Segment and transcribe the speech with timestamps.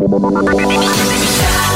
[0.00, 1.67] Shut up.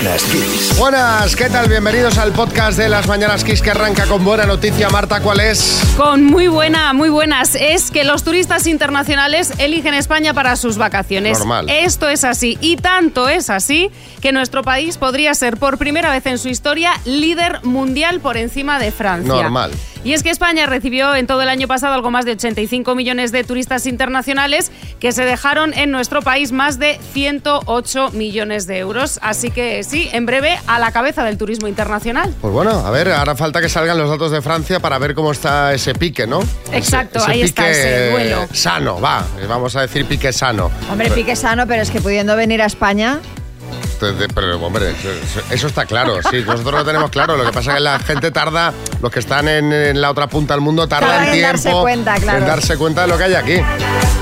[0.00, 0.78] Mañanas Kiss.
[0.78, 1.68] Buenas, ¿qué tal?
[1.68, 4.88] Bienvenidos al podcast de las Mañanas Kiss que arranca con buena noticia.
[4.88, 5.82] Marta, ¿cuál es?
[5.98, 7.54] Con muy buena, muy buenas.
[7.54, 11.38] Es que los turistas internacionales eligen España para sus vacaciones.
[11.38, 11.68] Normal.
[11.68, 12.56] Esto es así.
[12.62, 13.90] Y tanto es así
[14.22, 18.78] que nuestro país podría ser por primera vez en su historia líder mundial por encima
[18.78, 19.34] de Francia.
[19.34, 19.70] Normal.
[20.02, 23.32] Y es que España recibió en todo el año pasado algo más de 85 millones
[23.32, 29.18] de turistas internacionales que se dejaron en nuestro país más de 108 millones de euros.
[29.22, 32.34] Así que sí, en breve a la cabeza del turismo internacional.
[32.40, 35.32] Pues bueno, a ver, ahora falta que salgan los datos de Francia para ver cómo
[35.32, 36.40] está ese pique, ¿no?
[36.72, 38.48] Exacto, Ese- ese ahí está, ese duelo.
[38.52, 40.70] Sano, va, vamos a decir pique sano.
[40.90, 43.20] Hombre, pique sano, pero es que pudiendo venir a España.
[44.34, 44.94] Pero, hombre,
[45.50, 47.36] eso- está claro, sí, nosotros lo tenemos claro.
[47.36, 50.26] Lo que pasa es que la gente tarda, los que están en, en la otra
[50.26, 52.38] punta del mundo, tardan en tiempo darse cuenta, claro.
[52.38, 53.56] en darse cuenta de lo que hay aquí.
[53.56, 54.16] Las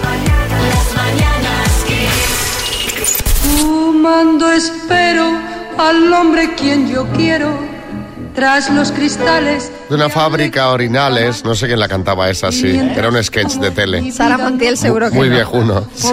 [0.96, 3.16] mañanas Kiss.
[3.42, 5.30] Fumando espero
[5.78, 7.77] al hombre quien yo quiero
[8.38, 9.72] tras los cristales.
[9.88, 13.72] De una fábrica orinales, no sé quién la cantaba esa, sí, era un sketch de
[13.72, 14.12] tele.
[14.12, 15.34] Sara Montiel seguro que Muy no.
[15.34, 15.84] viejuno.
[15.92, 16.12] sí.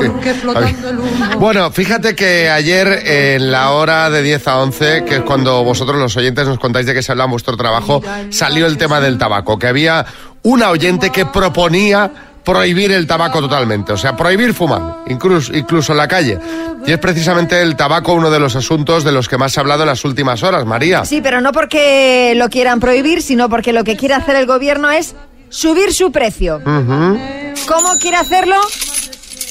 [1.38, 6.00] Bueno, fíjate que ayer en la hora de 10 a 11, que es cuando vosotros
[6.00, 9.20] los oyentes nos contáis de qué se habla en vuestro trabajo, salió el tema del
[9.20, 10.03] tabaco, que había
[10.42, 12.09] una oyente que proponía
[12.46, 16.40] prohibir el tabaco totalmente, o sea, prohibir fumar, incluso, incluso en la calle.
[16.86, 19.62] Y es precisamente el tabaco uno de los asuntos de los que más se ha
[19.62, 21.04] hablado en las últimas horas, María.
[21.04, 24.92] Sí, pero no porque lo quieran prohibir, sino porque lo que quiere hacer el gobierno
[24.92, 25.16] es
[25.50, 26.62] subir su precio.
[26.64, 28.56] ¿Cómo quiere hacerlo?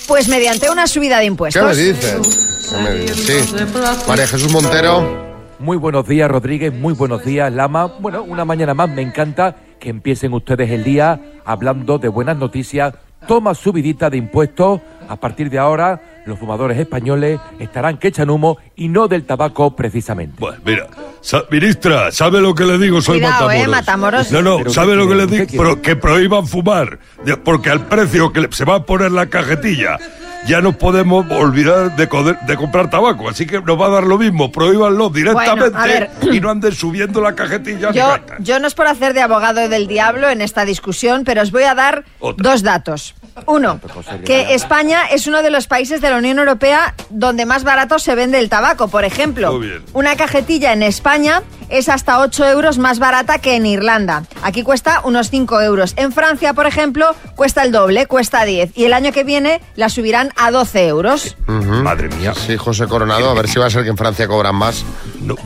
[0.06, 1.64] Pues mediante una subida de ¿Qué impuestos.
[1.64, 2.68] me dices?
[2.70, 3.46] ¿Qué me dices?
[3.46, 3.64] Sí.
[4.06, 5.24] María Jesús Montero.
[5.58, 6.72] Muy buenos días, Rodríguez.
[6.72, 7.86] Muy buenos días, Lama.
[7.98, 8.88] Bueno, una mañana más.
[8.90, 12.94] Me encanta que empiecen ustedes el día hablando de buenas noticias.
[13.28, 14.80] Toma subidita de impuestos.
[15.08, 19.76] A partir de ahora, los fumadores españoles estarán que echan humo y no del tabaco
[19.76, 20.36] precisamente.
[20.38, 20.86] Bueno, mira,
[21.20, 23.02] sa- ministra, ¿sabe lo que le digo?
[23.02, 23.62] Soy Cuidado, Matamoros.
[23.66, 24.32] eh, Matamoros.
[24.32, 25.44] No, no, Pero ¿sabe ¿qué lo que le digo?
[25.62, 26.98] Pero que prohíban fumar,
[27.44, 29.98] porque al precio que se va a poner la cajetilla
[30.46, 34.04] ya no podemos olvidar de, coder- de comprar tabaco, así que nos va a dar
[34.04, 37.92] lo mismo, prohíbanlo directamente y no anden subiendo la cajetilla.
[37.92, 41.50] Yo, yo no es por hacer de abogado del diablo en esta discusión, pero os
[41.50, 42.50] voy a dar Otra.
[42.50, 43.14] dos datos.
[43.46, 43.80] Uno,
[44.24, 48.14] que España es uno de los países de la Unión Europea donde más barato se
[48.14, 48.88] vende el tabaco.
[48.88, 49.82] Por ejemplo, Muy bien.
[49.92, 54.24] una cajetilla en España es hasta 8 euros más barata que en Irlanda.
[54.42, 55.94] Aquí cuesta unos 5 euros.
[55.96, 58.76] En Francia, por ejemplo, cuesta el doble, cuesta 10.
[58.76, 61.36] Y el año que viene la subirán a 12 euros.
[61.46, 62.34] Madre mía.
[62.34, 64.84] Sí, José Coronado, a ver si va a ser que en Francia cobran más.
[65.20, 65.36] No,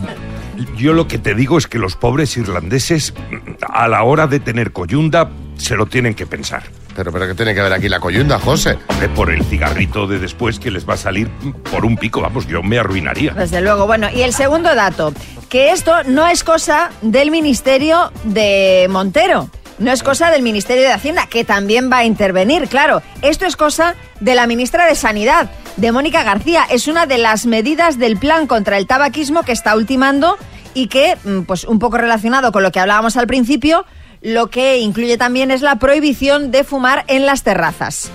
[0.77, 3.15] yo lo que te digo es que los pobres irlandeses,
[3.69, 6.65] a la hora de tener coyunda, se lo tienen que pensar.
[6.99, 8.77] Pero, pero ¿qué tiene que ver aquí la coyunda, José?
[8.89, 11.31] Hombre, por el cigarrito de después que les va a salir
[11.71, 13.35] por un pico, vamos, yo me arruinaría.
[13.35, 13.87] Desde luego.
[13.87, 15.13] Bueno, y el segundo dato,
[15.49, 19.49] que esto no es cosa del Ministerio de Montero.
[19.79, 23.01] No es cosa del Ministerio de Hacienda, que también va a intervenir, claro.
[23.23, 26.65] Esto es cosa de la ministra de Sanidad, de Mónica García.
[26.69, 30.37] Es una de las medidas del plan contra el tabaquismo que está ultimando
[30.75, 33.87] y que, mm, pues un poco relacionado con lo que hablábamos al principio,
[34.23, 38.11] lo que incluye también es la prohibición de fumar en las terrazas.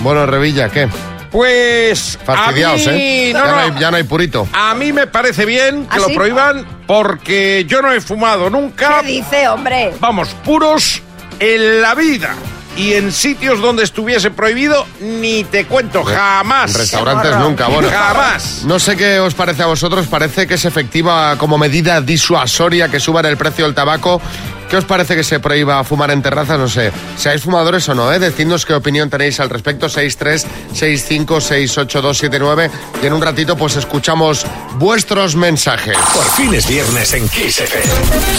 [0.00, 0.88] Bueno, Revilla, ¿qué?
[1.30, 3.32] Pues Fastidiados, a mí, ¿eh?
[3.34, 3.60] no, ya, no no.
[3.60, 4.48] hay, ya no hay purito.
[4.52, 6.14] A mí me parece bien que ¿Ah, lo sí?
[6.14, 9.00] prohíban porque yo no he fumado nunca.
[9.02, 9.92] ¿Qué dice, hombre?
[10.00, 11.02] Vamos, puros
[11.38, 12.34] en la vida.
[12.76, 16.74] Y en sitios donde estuviese prohibido, ni te cuento, jamás.
[16.74, 17.88] En restaurantes nunca, bueno.
[17.90, 18.64] Jamás.
[18.64, 23.00] No sé qué os parece a vosotros, parece que es efectiva como medida disuasoria que
[23.00, 24.20] suban el precio del tabaco.
[24.68, 26.58] ¿Qué os parece que se prohíba fumar en terrazas?
[26.58, 28.18] No sé, seáis fumadores o no, ¿eh?
[28.18, 32.68] Decidnos qué opinión tenéis al respecto, 636568279
[33.02, 34.44] y en un ratito pues escuchamos
[34.78, 35.96] vuestros mensajes.
[36.12, 37.86] Por fin es viernes en Kiss FM.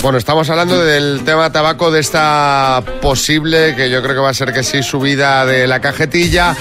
[0.01, 4.33] Bueno, estamos hablando del tema tabaco, de esta posible, que yo creo que va a
[4.33, 6.57] ser que sí, subida de la cajetilla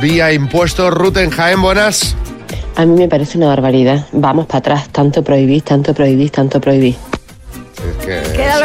[0.00, 0.94] vía impuestos.
[0.94, 2.14] Ruth en Jaén, buenas.
[2.76, 4.06] A mí me parece una barbaridad.
[4.12, 6.94] Vamos para atrás, tanto prohibís, tanto prohibís, tanto prohibís.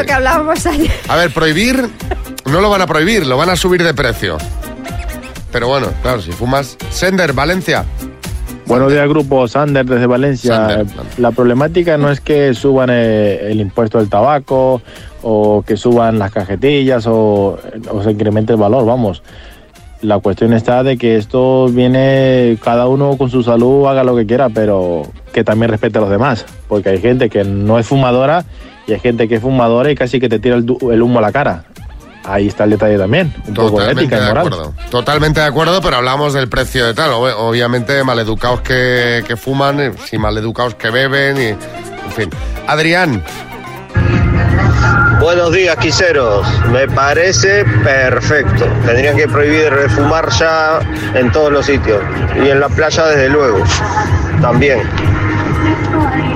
[0.04, 0.92] Lo que hablábamos ayer.
[1.08, 1.90] A ver, prohibir,
[2.46, 4.38] no lo van a prohibir, lo van a subir de precio.
[5.52, 6.78] Pero bueno, claro, si fumas.
[6.90, 7.86] Sender, Valencia.
[8.66, 10.56] Buenos días, grupo Sander desde Valencia.
[10.56, 10.88] Sander.
[11.18, 14.82] La problemática no es que suban eh, el impuesto del tabaco
[15.22, 17.60] o que suban las cajetillas o,
[17.90, 19.22] o se incremente el valor, vamos.
[20.02, 24.26] La cuestión está de que esto viene, cada uno con su salud haga lo que
[24.26, 25.04] quiera, pero
[25.34, 28.46] que también respete a los demás, porque hay gente que no es fumadora
[28.88, 31.32] y hay gente que es fumadora y casi que te tira el, humo a la
[31.32, 31.64] cara.
[32.26, 34.48] Ahí está el detalle también, un poco de Totalmente ética y de moral.
[34.48, 34.74] acuerdo.
[34.90, 37.12] Totalmente de acuerdo, pero hablamos del precio de tal.
[37.12, 41.48] Ob- Obviamente, maleducados que, que fuman, y maleducados que beben, y.
[41.48, 42.30] En fin.
[42.68, 43.22] Adrián,
[45.20, 46.46] Buenos días, quiseros.
[46.72, 48.66] Me parece perfecto.
[48.86, 50.80] Tendrían que prohibir fumar ya
[51.14, 52.02] en todos los sitios.
[52.44, 53.64] Y en la playa, desde luego.
[54.42, 54.82] También.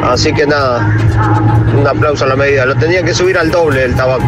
[0.04, 0.80] Así que nada,
[1.76, 2.66] un aplauso a la medida.
[2.66, 4.24] Lo tendrían que subir al doble el tabaco.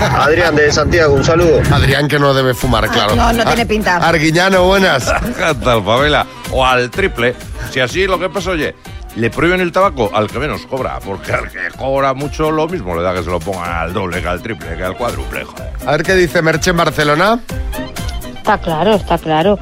[0.00, 1.60] Adrián de Santiago, un saludo.
[1.70, 3.14] Adrián que no debe fumar, claro.
[3.14, 3.96] No, no tiene pinta.
[3.96, 5.04] Arguiñano, buenas.
[5.62, 6.26] Tal favela.
[6.50, 7.34] O al triple.
[7.70, 8.74] Si así lo que pasa, oye,
[9.16, 10.98] le prohíben el tabaco al que menos cobra.
[11.00, 14.22] Porque al que cobra mucho lo mismo le da que se lo pongan al doble,
[14.22, 15.46] que al triple, que al cuádruple.
[15.86, 17.38] A ver qué dice Merche en Barcelona.
[18.36, 19.58] Está claro, está claro.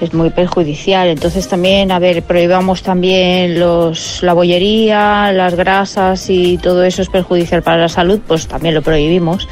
[0.00, 1.08] Es muy perjudicial.
[1.08, 7.08] Entonces también, a ver, prohibamos también los, la bollería, las grasas y todo eso es
[7.08, 9.48] perjudicial para la salud, pues también lo prohibimos.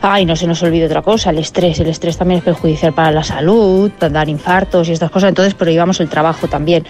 [0.00, 1.80] Ay, no se nos olvide otra cosa, el estrés.
[1.80, 5.28] El estrés también es perjudicial para la salud, dar infartos y estas cosas.
[5.28, 6.86] Entonces prohibamos el trabajo también.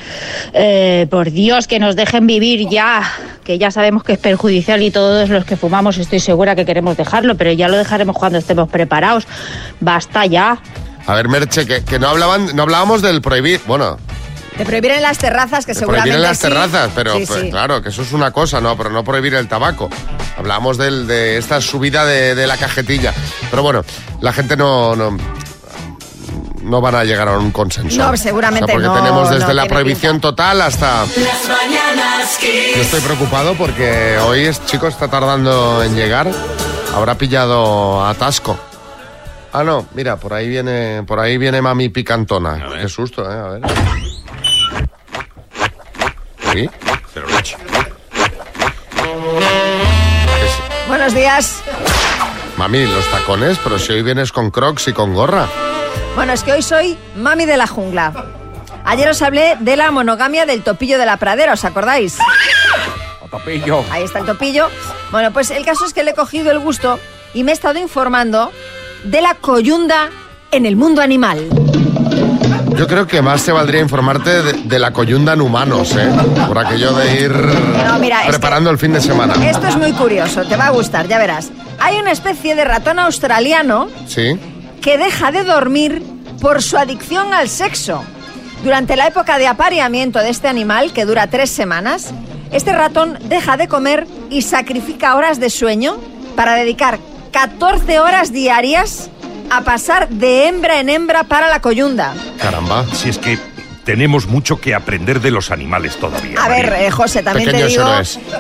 [0.53, 3.03] Eh, por Dios, que nos dejen vivir ya,
[3.43, 6.97] que ya sabemos que es perjudicial y todos los que fumamos estoy segura que queremos
[6.97, 9.27] dejarlo, pero ya lo dejaremos cuando estemos preparados.
[9.81, 10.59] Basta ya.
[11.07, 13.61] A ver, Merche, que, que no hablaban, no hablábamos del prohibir.
[13.67, 13.99] Bueno,
[14.57, 16.43] De prohibir en las terrazas, que seguramente prohibir en las sí.
[16.49, 17.51] terrazas, pero Sí, pues, sí.
[17.51, 18.77] claro, que eso es una cosa, ¿no?
[18.77, 19.91] Pero no prohibir el tabaco.
[20.39, 23.13] Hablábamos del, de esta subida de, de la cajetilla.
[23.51, 23.85] Pero bueno,
[24.21, 25.17] la gente no, no,
[26.63, 27.99] no van a llegar a un consenso.
[27.99, 31.01] No, seguramente porque no, tenemos desde no la prohibición total hasta...
[31.03, 32.39] Las mañanas.
[32.41, 36.29] Yo estoy preocupado porque hoy es chico está tardando en llegar.
[36.95, 38.59] Habrá pillado atasco.
[39.57, 42.61] Ah, no, mira, por ahí viene, por ahí viene mami picantona.
[42.81, 43.63] Qué susto, eh, a ver.
[46.53, 46.71] ¿Sí?
[47.15, 47.57] Pero leche.
[50.89, 51.63] Buenos días.
[52.57, 55.47] Mami, los tacones, pero si hoy vienes con crocs y con gorra.
[56.17, 58.13] Bueno, es que hoy soy mami de la jungla.
[58.85, 62.19] Ayer os hablé de la monogamia del topillo de la pradera, ¿os acordáis?
[63.31, 63.85] Topillo.
[63.93, 64.69] Ahí está el topillo.
[65.13, 66.99] Bueno, pues el caso es que le he cogido el gusto
[67.35, 68.51] y me he estado informando
[69.05, 70.11] de la coyunda
[70.51, 71.49] en el mundo animal.
[72.77, 76.11] Yo creo que más te valdría informarte de, de la coyunda en humanos, ¿eh?
[76.49, 79.35] Por aquello de ir No, mira, es preparando el fin de semana.
[79.49, 81.51] Esto es muy curioso, te va a gustar, ya verás.
[81.79, 84.39] Hay una especie de ratón australiano ¿Sí?
[84.81, 86.03] que deja de dormir
[86.41, 88.03] por su adicción al sexo.
[88.65, 92.13] Durante la época de apareamiento de este animal, que dura tres semanas,
[92.51, 95.97] este ratón deja de comer y sacrifica horas de sueño
[96.35, 96.99] para dedicar
[97.35, 99.11] 14 horas diarias
[99.51, 102.15] a pasar de hembra en hembra para la coyunda.
[102.41, 102.87] Caramba.
[102.95, 103.41] Si es que
[103.85, 106.41] tenemos mucho que aprender de los animales todavía.
[106.41, 107.85] A ver, eh, José, también te, digo,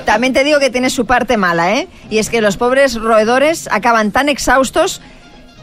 [0.05, 1.89] también te digo que tiene su parte mala, ¿eh?
[2.09, 5.01] Y es que los pobres roedores acaban tan exhaustos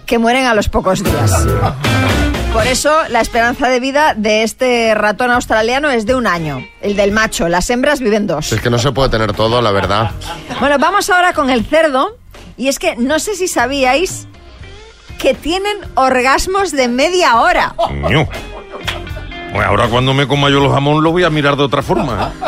[0.05, 1.47] que mueren a los pocos días.
[2.51, 6.97] Por eso la esperanza de vida de este ratón australiano es de un año, el
[6.97, 7.47] del macho.
[7.47, 8.51] Las hembras viven dos.
[8.51, 10.11] Es que no se puede tener todo, la verdad.
[10.59, 12.20] Bueno, vamos ahora con el cerdo.
[12.61, 14.27] Y es que no sé si sabíais
[15.17, 17.73] que tienen orgasmos de media hora.
[17.89, 18.29] Ño.
[19.51, 22.31] Bueno, ahora cuando me coma yo los jamón lo voy a mirar de otra forma.
[22.31, 22.47] ¿eh?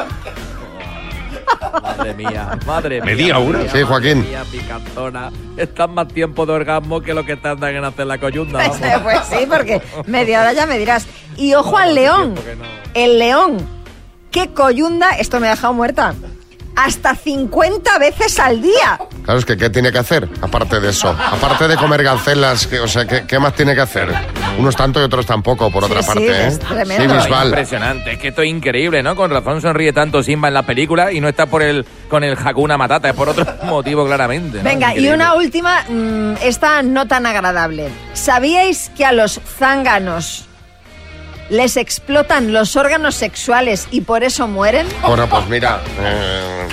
[1.82, 3.06] Madre mía, madre mía.
[3.06, 3.68] Media hora.
[3.72, 4.22] Sí, Joaquín.
[4.22, 5.32] mía, picantona.
[5.58, 8.60] Están más tiempo de orgasmo que lo que tardan en hacer la coyunda.
[8.68, 8.78] vamos.
[9.02, 11.08] pues sí, porque media hora ya me dirás.
[11.38, 12.36] Y ojo al león.
[12.94, 13.68] El león.
[14.30, 15.18] ¡Qué coyunda!
[15.18, 16.14] Esto me ha dejado muerta.
[16.76, 19.00] Hasta 50 veces al día.
[19.24, 20.28] Claro, es que ¿qué tiene que hacer?
[20.42, 21.10] Aparte de eso.
[21.10, 24.14] Aparte de comer gancelas, que- o sea, ¿qué, qué más tiene que hacer?
[24.58, 26.48] Unos tanto y otros tampoco, por otra sí, parte, ¿eh?
[26.48, 27.22] es tremendo.
[27.24, 27.30] Sí.
[27.46, 29.16] Impresionante, es que esto es increíble, ¿no?
[29.16, 32.38] Con razón sonríe tanto Simba en la película y no está por el con el
[32.38, 34.58] Hakuna Matata, es por otro motivo claramente.
[34.58, 34.64] ¿no?
[34.64, 37.90] Venga, y una última, mm, esta no tan agradable.
[38.14, 40.46] ¿Sabíais que a los zánganos
[41.50, 44.88] les explotan los órganos sexuales y por eso mueren?
[45.06, 46.68] Bueno, pues mira, eh,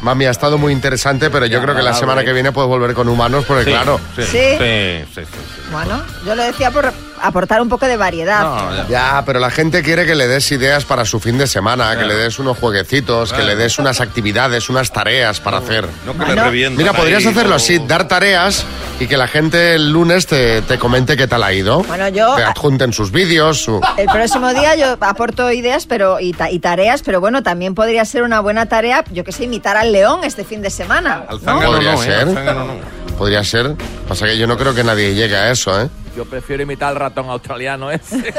[0.00, 2.94] mami, ha estado muy interesante, pero yo creo que la semana que viene puedes volver
[2.94, 4.00] con humanos, porque Sí, claro...
[4.16, 4.28] sí, Sí.
[4.30, 5.62] sí, sí, sí, sí.
[5.72, 8.42] Bueno, yo lo decía por aportar un poco de variedad.
[8.42, 8.86] No, ya.
[8.88, 12.04] Ya, pero la gente quiere que le des ideas para su fin de semana, que
[12.04, 15.86] le des unos jueguecitos, que le des unas actividades, unas tareas para hacer.
[16.06, 16.70] No que le Bueno.
[16.76, 17.56] Mira, podrías ahí, hacerlo no.
[17.56, 18.64] así, dar tareas
[18.98, 21.82] y que la gente el lunes te, te comente qué tal ha ido.
[21.84, 23.80] Bueno, yo- Te adjunten sus vídeos, su...
[23.96, 28.04] El próximo día yo aporto ideas pero y, ta- y tareas, pero bueno, también podría
[28.04, 31.24] ser una buena tarea, yo que sé, imitar al león este fin de semana.
[31.28, 31.42] Al ¿no?
[31.44, 32.04] zángano Podría no, ¿eh?
[32.06, 32.20] ser.
[32.20, 32.74] Al zángano no.
[33.18, 33.74] Podría ser.
[34.08, 35.88] Pasa que yo no creo que nadie llegue a eso, ¿eh?
[36.20, 38.18] Yo prefiero imitar al ratón australiano ese.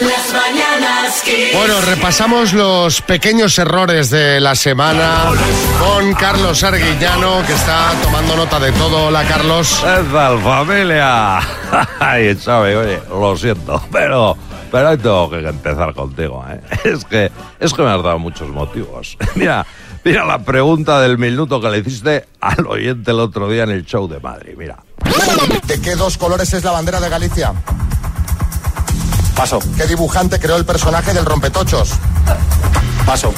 [0.00, 1.56] Las mañanas Kiss.
[1.56, 5.24] Bueno, repasamos los pequeños errores de la semana
[5.80, 9.06] con Carlos Arguillano, que está tomando nota de todo.
[9.06, 9.82] Hola, Carlos.
[9.82, 11.38] ¿Qué tal, familia?
[11.98, 14.36] Ay, Xavi, oye, lo siento, pero,
[14.70, 16.60] pero hoy tengo que empezar contigo, ¿eh?
[16.84, 19.18] Es que, es que me has dado muchos motivos.
[19.34, 19.66] Mira,
[20.04, 23.84] mira la pregunta del minuto que le hiciste al oyente el otro día en el
[23.84, 24.78] show de Madrid, mira.
[25.66, 27.52] ¿De qué dos colores es la bandera de Galicia?
[29.36, 29.58] Paso.
[29.76, 31.92] ¿Qué dibujante creó el personaje del rompetochos?
[33.06, 33.32] Paso.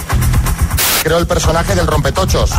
[1.02, 2.50] Creó el personaje del rompetochos.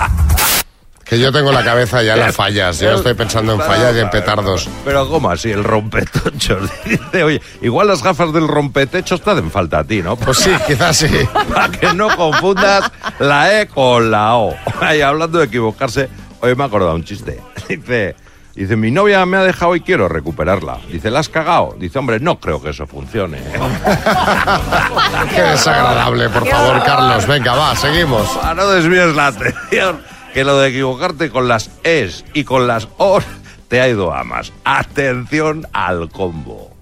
[1.04, 2.80] Que yo tengo la cabeza ya en las fallas.
[2.80, 4.68] Yo estoy pensando en fallas y en petardos.
[4.84, 5.52] Pero ¿cómo así?
[5.52, 6.70] El rompetochos.
[6.86, 10.16] Dice, oye, igual las gafas del rompetechos te hacen falta a ti, ¿no?
[10.16, 11.08] Pues sí, quizás sí.
[11.54, 14.56] Para que no confundas la E con la O.
[14.98, 16.10] Y hablando de equivocarse,
[16.42, 17.40] hoy me he acordado un chiste.
[17.70, 18.16] Dice,
[18.56, 20.80] dice, mi novia me ha dejado y quiero recuperarla.
[20.92, 21.76] Dice, ¿la has cagado?
[21.78, 23.38] Dice, hombre, no creo que eso funcione.
[25.36, 27.28] Qué desagradable, por favor, Carlos.
[27.28, 28.28] Venga, va, seguimos.
[28.42, 30.02] Ah, no desvíes la atención,
[30.34, 33.24] que lo de equivocarte con las Es y con las Os
[33.68, 34.54] te ha ido a más.
[34.64, 36.75] Atención al combo.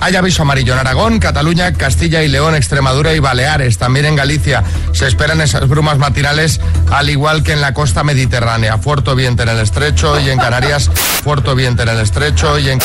[0.00, 3.78] Hay aviso amarillo en Aragón, Cataluña, Castilla y León, Extremadura y Baleares.
[3.78, 6.60] También en Galicia se esperan esas brumas matinales,
[6.90, 8.78] al igual que en la costa mediterránea.
[8.78, 10.88] Fuerte viento en el estrecho y en Canarias,
[11.22, 12.78] fuerte viento en el estrecho y en...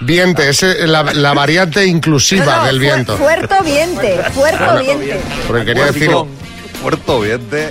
[0.00, 3.16] Viente, es eh, la, la variante inclusiva No, del viento.
[3.18, 5.20] Fuerto viente, fuerto viente.
[5.46, 6.10] Porque quería decir
[6.82, 7.70] Puerto Viente.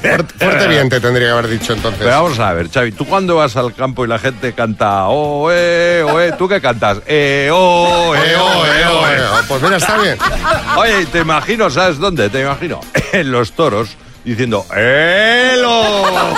[0.00, 2.00] fuerte, fuerte viente, tendría que haber dicho entonces.
[2.00, 5.48] Pero vamos a ver, Xavi, tú cuando vas al campo y la gente canta oh,
[5.52, 5.91] eh,
[6.32, 6.98] eh, ¿tú qué cantas?
[7.06, 9.20] Eh, oh, eh, oh, eh, oh, eh.
[9.48, 10.18] Pues mira, está bien.
[10.76, 12.28] Oye, te imagino, ¿sabes dónde?
[12.30, 12.80] Te imagino
[13.12, 16.04] en los toros diciendo ¡Elo!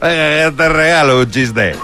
[0.00, 1.76] Que te regalo un chiste.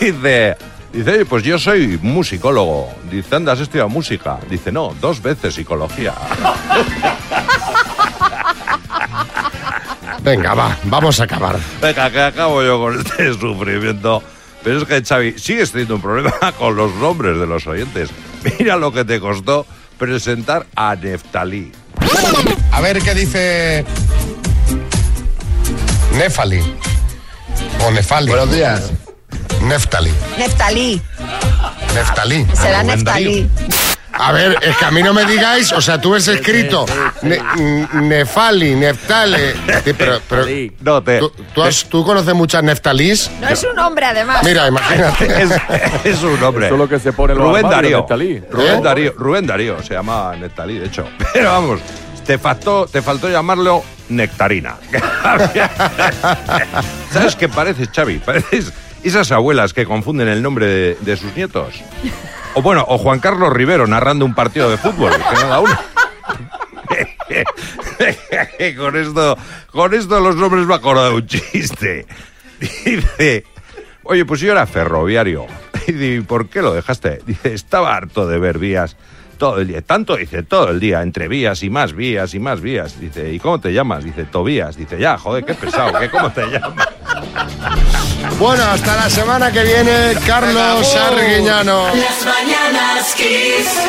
[0.00, 0.56] Dice,
[0.92, 2.92] dice, oye, pues yo soy musicólogo.
[3.10, 4.38] Dice, anda, has estudiado música.
[4.48, 6.14] Dice, no, dos veces psicología.
[10.24, 11.58] Venga, va, vamos a acabar.
[11.82, 14.22] Venga, que acabo yo con este sufrimiento.
[14.62, 18.08] Pero es que, Xavi, sigues teniendo un problema con los nombres de los oyentes.
[18.58, 19.66] Mira lo que te costó
[19.98, 21.70] presentar a Neftalí.
[22.72, 23.84] A ver qué dice
[26.16, 26.60] Nefali.
[27.86, 28.28] O Nefali.
[28.28, 28.90] Buenos días.
[29.62, 30.10] Neftali.
[30.38, 31.02] Neftalí.
[31.94, 32.46] Neftalí.
[32.54, 33.48] Será Neftalí.
[34.16, 36.86] A ver, es que a mí no me digáis, o sea, tú ves escrito
[37.22, 37.40] ne-
[37.94, 39.54] Nefali, Neftale.
[39.84, 40.46] Sí, pero, pero
[40.80, 43.30] No, te, ¿tú, tú has- ¿tú conoces muchas Neftalís?
[43.40, 44.42] No es un hombre, además.
[44.44, 45.42] Mira, imagínate.
[45.42, 45.50] es,
[46.04, 46.66] es un hombre.
[46.66, 47.98] Eso es lo que se pone Rubén Darío.
[47.98, 48.42] Neftalí.
[48.50, 48.80] Rubén ¿Eh?
[48.82, 49.14] Darío.
[49.16, 51.06] Rubén Darío se llama Neftalí, de hecho.
[51.32, 51.80] Pero vamos,
[52.24, 54.76] te faltó, te faltó llamarlo Nectarina.
[57.12, 58.18] ¿Sabes qué pareces, Xavi?
[58.18, 61.74] Pareces esas abuelas que confunden el nombre de, de sus nietos.
[62.54, 65.78] O bueno, o Juan Carlos Rivero narrando un partido de fútbol, que uno.
[68.76, 69.38] con esto,
[69.70, 72.06] con esto los nombres me acuerdo de un chiste.
[72.60, 73.44] Dice,
[74.04, 75.46] oye, pues yo era ferroviario.
[75.86, 77.20] ¿y por qué lo dejaste?
[77.26, 78.96] Dice, estaba harto de ver vías
[79.34, 79.82] todo el día.
[79.82, 82.98] Tanto, dice, todo el día, entre vías y más vías y más vías.
[83.00, 84.04] Dice, ¿y cómo te llamas?
[84.04, 84.76] Dice, Tobías.
[84.76, 86.88] Dice, ya, joder, qué pesado, ¿qué, ¿cómo te llamas?
[88.38, 91.86] Bueno, hasta la semana que viene, Carlos Arguiñano.
[91.94, 93.80] Las mañanas Kiss.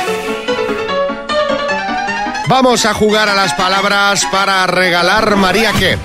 [2.48, 5.98] Vamos a jugar a las palabras para regalar María qué.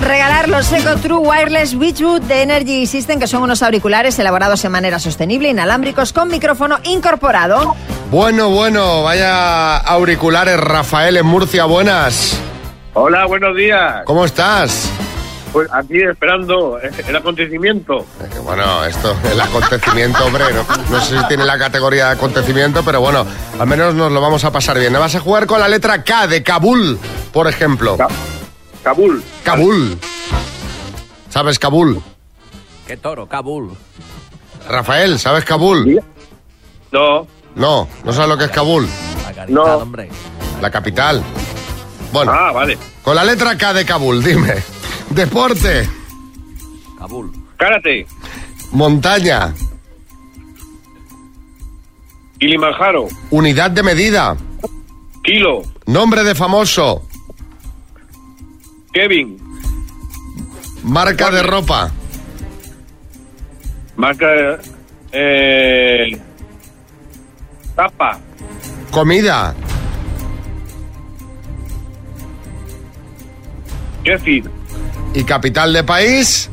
[0.00, 4.72] Regalar los Eco True Wireless Beachwood de Energy System, que son unos auriculares elaborados en
[4.72, 7.76] manera sostenible, inalámbricos, con micrófono incorporado.
[8.10, 12.38] Bueno, bueno, vaya auriculares, Rafael en Murcia, buenas.
[12.94, 14.02] Hola, buenos días.
[14.04, 14.90] ¿Cómo estás?
[15.52, 18.06] Pues aquí esperando el acontecimiento.
[18.44, 23.00] Bueno, esto, el acontecimiento, hombre, no, no sé si tiene la categoría de acontecimiento, pero
[23.00, 23.26] bueno,
[23.58, 24.92] al menos nos lo vamos a pasar bien.
[24.92, 26.98] Vas a jugar con la letra K de Kabul,
[27.32, 27.96] por ejemplo.
[28.82, 29.22] Kabul.
[29.44, 29.98] Kabul.
[31.28, 32.00] ¿Sabes Kabul?
[32.86, 33.70] Qué toro, Kabul.
[34.68, 36.00] Rafael, ¿sabes Kabul?
[36.92, 37.26] No.
[37.54, 38.88] No, no sabes lo que es Kabul.
[39.48, 39.62] No.
[39.64, 40.08] hombre.
[40.60, 41.22] La capital.
[42.12, 42.76] Bueno, Ah, vale.
[43.02, 44.54] con la letra K de Kabul, dime.
[45.10, 45.88] Deporte,
[46.98, 47.30] Kabul.
[47.56, 48.06] Karate.
[48.72, 49.52] montaña,
[52.38, 53.08] Kilimanjaro.
[53.30, 54.36] unidad de medida,
[55.24, 55.62] Kilo.
[55.86, 57.02] nombre de famoso,
[58.92, 59.38] Kevin.
[60.82, 61.90] marca de ropa,
[63.96, 64.58] Marca.
[65.12, 66.18] Eh.
[67.76, 68.18] Tapa.
[68.90, 69.54] comida,
[74.04, 74.50] Kefir.
[75.14, 76.50] y capital de país.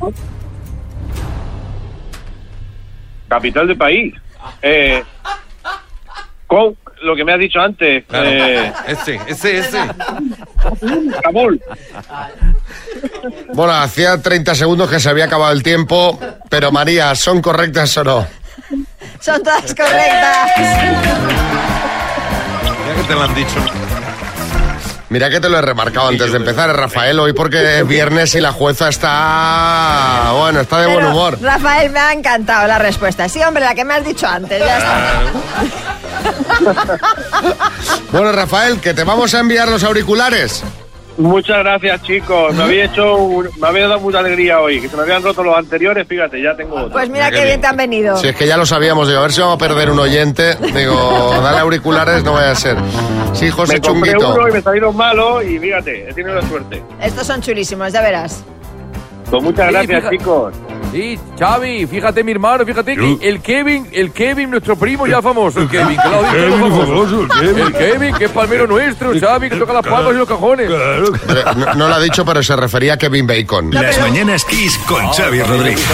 [3.30, 4.14] capital del país.
[4.62, 5.04] Eh,
[7.04, 8.04] lo que me has dicho antes.
[8.12, 9.80] eh, Ese, ese, ese.
[11.24, 11.62] Kabul.
[13.54, 18.04] Bueno, hacía 30 segundos que se había acabado el tiempo, pero María, ¿son correctas o
[18.04, 18.28] no?
[19.20, 20.52] Son todas correctas.
[22.88, 23.60] Ya que te lo han dicho.
[25.10, 28.42] Mira que te lo he remarcado antes de empezar, Rafael, hoy porque es viernes y
[28.42, 30.32] la jueza está...
[30.38, 31.38] Bueno, está de buen humor.
[31.42, 33.30] Rafael, me ha encantado la respuesta.
[33.30, 34.60] Sí, hombre, la que me has dicho antes.
[34.60, 35.22] Ya está.
[38.12, 40.64] Bueno, Rafael, que te vamos a enviar los auriculares.
[41.18, 42.54] Muchas gracias, chicos.
[42.54, 44.80] Me había hecho, un- me había dado mucha alegría hoy.
[44.80, 46.92] Que se me habían roto los anteriores, fíjate, ya tengo otro.
[46.92, 48.18] Pues mira qué bien te han venido.
[48.18, 50.56] Si es que ya lo sabíamos, digo, a ver si vamos a perder un oyente.
[50.76, 52.78] Digo, dale auriculares, no vaya a ser.
[53.34, 54.34] Sí, José me compré Chunguito.
[54.36, 56.84] uno y me salieron malos y fíjate, he tenido la suerte.
[57.02, 58.44] Estos son chulísimos, ya verás.
[59.30, 60.54] Pues muchas Sí, gracias, fija- chicos.
[60.98, 65.62] Sí, Xavi, fíjate mi hermano, fíjate que el Kevin, el Kevin, nuestro primo ya famoso,
[65.62, 66.88] el Kevin, que lo ha dicho, Kevin famoso.
[66.88, 67.60] famoso, el Kevin.
[67.60, 70.72] El Kevin, que es palmero nuestro, Xavi, que toca las palmas y los cajones.
[70.72, 73.70] No, no lo ha dicho, pero se refería a Kevin Bacon.
[73.70, 75.86] Las mañanas Kiss con Xavi Rodríguez.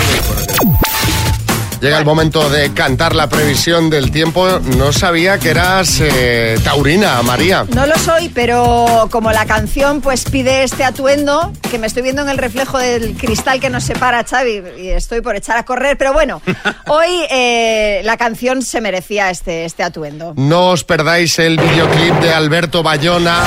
[1.84, 4.48] Llega el momento de cantar la previsión del tiempo.
[4.78, 7.66] No sabía que eras eh, taurina, María.
[7.76, 12.22] No lo soy, pero como la canción pues pide este atuendo, que me estoy viendo
[12.22, 15.98] en el reflejo del cristal que nos separa, Xavi, y estoy por echar a correr,
[15.98, 16.42] pero bueno,
[16.88, 20.36] hoy eh, la canción se merecía este, este atuendo.
[20.38, 23.44] No os perdáis el videoclip de Alberto Bayona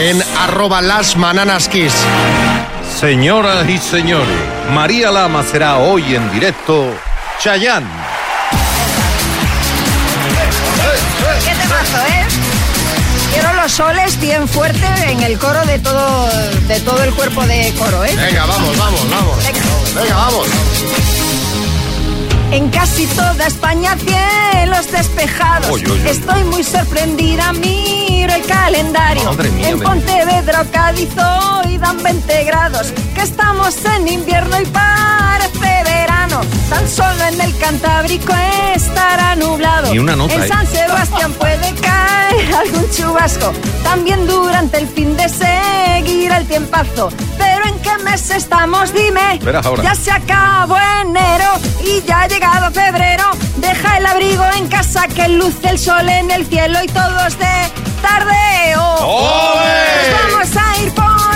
[0.00, 1.92] en arroba las mananas kiss.
[2.98, 4.38] Señoras y señores,
[4.72, 6.94] María Lama será hoy en directo
[7.38, 7.84] Chayán.
[11.44, 12.26] ¿Qué temazo, eh?
[13.32, 16.28] Quiero los soles bien fuerte en el coro de todo,
[16.66, 18.16] de todo el cuerpo de coro, ¿eh?
[18.16, 19.36] Venga, vamos, vamos, vamos.
[19.94, 20.46] Venga, vamos.
[22.52, 25.82] En casi toda España cielos despejados.
[26.06, 29.24] Estoy muy sorprendida, miro el calendario.
[29.24, 32.92] Madre mía, en Pontevedra o Cádiz hoy dan 20 grados.
[33.14, 35.84] Que estamos en invierno y parece
[36.26, 36.40] verano.
[36.68, 38.32] Tan solo en el Cantábrico
[38.74, 39.92] estará nublado.
[39.92, 40.48] Ni una nota, En ¿eh?
[40.48, 43.52] San Sebastián puede caer algún chubasco.
[43.82, 47.10] También durante el fin de seguirá el tiempazo.
[47.38, 49.40] Pero en qué mes estamos, dime.
[49.62, 49.82] Ahora.
[49.82, 51.46] Ya se acabó enero
[51.84, 53.24] y ya ha llegado febrero.
[53.56, 57.72] Deja el abrigo en casa que luce el sol en el cielo y todos de
[58.02, 58.96] tardeo.
[59.00, 61.35] Nos vamos a ir por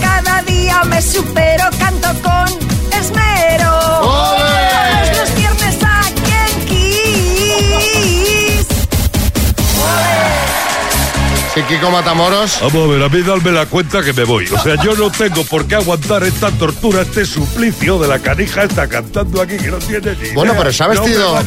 [0.00, 1.64] cada día me supero.
[1.78, 2.77] Canto con
[11.58, 12.58] Sí, Kiko Matamoros.
[12.60, 14.46] Vamos a ver, a mí darme la cuenta que me voy.
[14.46, 18.62] O sea, yo no tengo por qué aguantar esta tortura, este suplicio de la canija
[18.62, 20.58] esta cantando aquí que no tiene ni Bueno, idea.
[20.62, 21.42] pero se ha vestido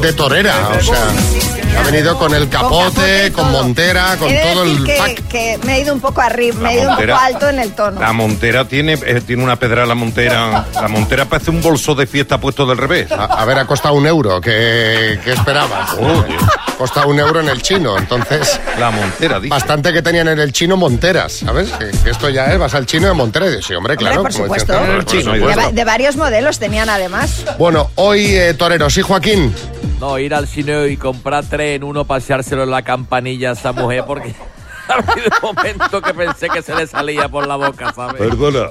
[0.00, 4.78] de torera, o sea, ha venido con el capote, con montera, con He todo decir
[4.80, 5.28] el que, pack.
[5.28, 7.72] que me he ido un poco arriba, me he ido un poco alto en el
[7.72, 8.00] tono.
[8.00, 10.66] La montera tiene, eh, tiene una pedra la montera.
[10.74, 13.12] La montera parece un bolso de fiesta puesto del revés.
[13.12, 14.40] A, a ver, ha costado un euro.
[14.40, 15.90] ¿Qué, qué esperabas?
[15.92, 18.58] Ha costado un euro en el chino, entonces...
[18.78, 19.51] La montera, dice.
[19.52, 21.70] Bastante que tenían en el chino monteras, ¿sabes?
[21.72, 23.50] Que, que esto ya es, vas al chino de monteras.
[23.58, 24.22] Y Sí, hombre, Hombre, claro.
[24.22, 24.72] por como supuesto.
[24.72, 25.72] dicen, En el por chino, de, supuesto.
[25.72, 27.44] de varios modelos tenían además.
[27.58, 28.94] Bueno, hoy eh, toreros.
[28.94, 29.54] ¿Sí, Joaquín?
[30.00, 33.72] No, ir al cine y comprar tres en uno, paseárselo en la campanilla a esa
[33.72, 34.34] mujer, porque
[34.88, 38.14] ha habido un momento que pensé que se le salía por la boca, ¿sabes?
[38.22, 38.68] Perdona,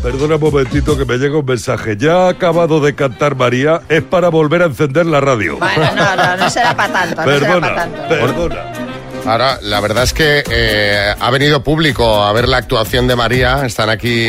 [0.00, 1.96] perdona un momentito que me llega un mensaje.
[1.98, 5.58] Ya ha acabado de cantar María, es para volver a encender la radio.
[5.58, 8.08] Bueno, no, no, no será para tanto, no será para Perdona, tanto.
[8.08, 8.83] perdona.
[9.26, 13.64] Ahora, la verdad es que eh, ha venido público a ver la actuación de María.
[13.64, 14.28] Están aquí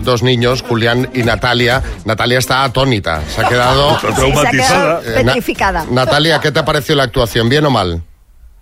[0.00, 1.82] dos niños, Julián y Natalia.
[2.04, 3.22] Natalia está atónita.
[3.34, 3.96] Se ha quedado...
[3.96, 5.00] Está Sí, se ha traumatizada.
[5.00, 5.86] quedado Eh, Na- petrificada.
[5.90, 7.48] Natalia, ¿qué te ha parecido la actuación?
[7.48, 8.02] ¿Bien o mal?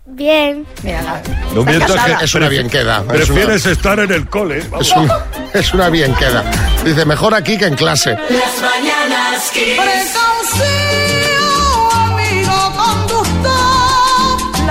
[0.06, 0.66] Bien.
[0.82, 1.22] Mírala.
[1.54, 2.98] No mientas que Es una bien queda.
[2.98, 4.62] Es una, Prefieres estar en el cole.
[4.70, 4.86] vamos.
[4.86, 5.18] es una-
[5.54, 6.44] es una bien queda.
[6.84, 8.10] Dice, mejor aquí que en clase.
[8.10, 9.50] Las mañanas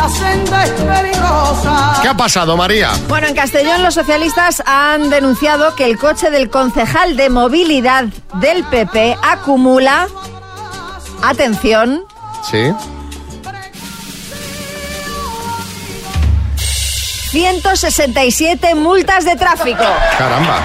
[0.04, 2.00] la senda es peligrosa.
[2.02, 2.92] ¿Qué ha pasado, María?
[3.08, 8.64] Bueno, en Castellón los socialistas han denunciado que el coche del concejal de movilidad del
[8.66, 10.08] PP acumula,
[11.24, 12.04] atención,
[12.50, 12.74] Sí.
[17.32, 19.84] 167 multas de tráfico.
[20.18, 20.60] Caramba.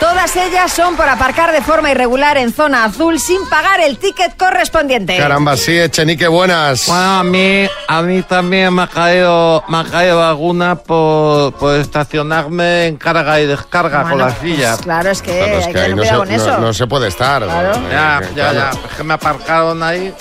[0.00, 4.36] Todas ellas son por aparcar de forma irregular en zona azul sin pagar el ticket
[4.36, 5.16] correspondiente.
[5.16, 6.86] Caramba, sí, Echenique, buenas.
[6.86, 11.76] Bueno, a mí, a mí también me ha caído, me ha caído alguna por, por
[11.76, 14.72] estacionarme en carga y descarga con la silla.
[14.72, 16.58] pues claro, es que Claro, es hay que que no se, con no- eso.
[16.58, 17.46] no se puede estar.
[17.46, 18.54] Ya, Eh, ya, claro.
[18.58, 18.70] ya.
[18.70, 20.12] Es que me aparcaron ahí.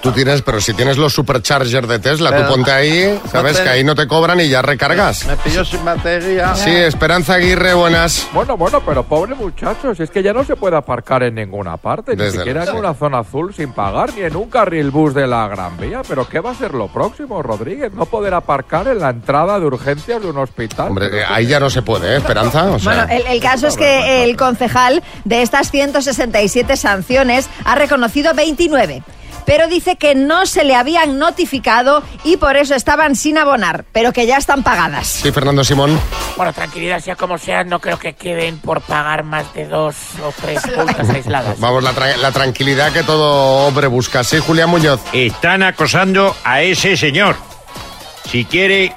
[0.00, 3.68] Tú tienes, pero si tienes los superchargers de Tesla, Pero- tú ponte ahí, sabes que
[3.68, 5.26] ahí no te cobran y ya recargas.
[5.26, 6.54] Me pilló sin batería.
[6.54, 8.26] Sí, Esperanza Aguirre, buenas.
[8.32, 12.16] Bueno, bueno, pero pobre muchachos, es que ya no se puede aparcar en ninguna parte,
[12.16, 15.26] Desde ni siquiera en una zona azul sin pagar, ni en un carril bus de
[15.26, 16.02] la Gran Vía.
[16.08, 17.92] Pero ¿qué va a ser lo próximo, Rodríguez?
[17.92, 20.88] No poder aparcar en la entrada de urgencias de un hospital.
[20.88, 22.64] Hombre, eh, ahí ya no se puede, ¿eh, Esperanza?
[22.64, 27.74] O sea, Bueno, el, el caso es que el concejal de estas 167 sanciones ha
[27.74, 29.02] reconocido 29.
[29.46, 34.12] Pero dice que no se le habían notificado y por eso estaban sin abonar, pero
[34.12, 35.06] que ya están pagadas.
[35.06, 35.98] Sí, Fernando Simón.
[36.36, 40.32] Bueno, tranquilidad, sea como sea, no creo que queden por pagar más de dos o
[40.40, 41.58] tres multas aisladas.
[41.60, 44.24] Vamos, la, tra- la tranquilidad que todo hombre busca.
[44.24, 45.00] Sí, Julián Muñoz.
[45.12, 47.36] Están acosando a ese señor.
[48.30, 48.94] Si quiere,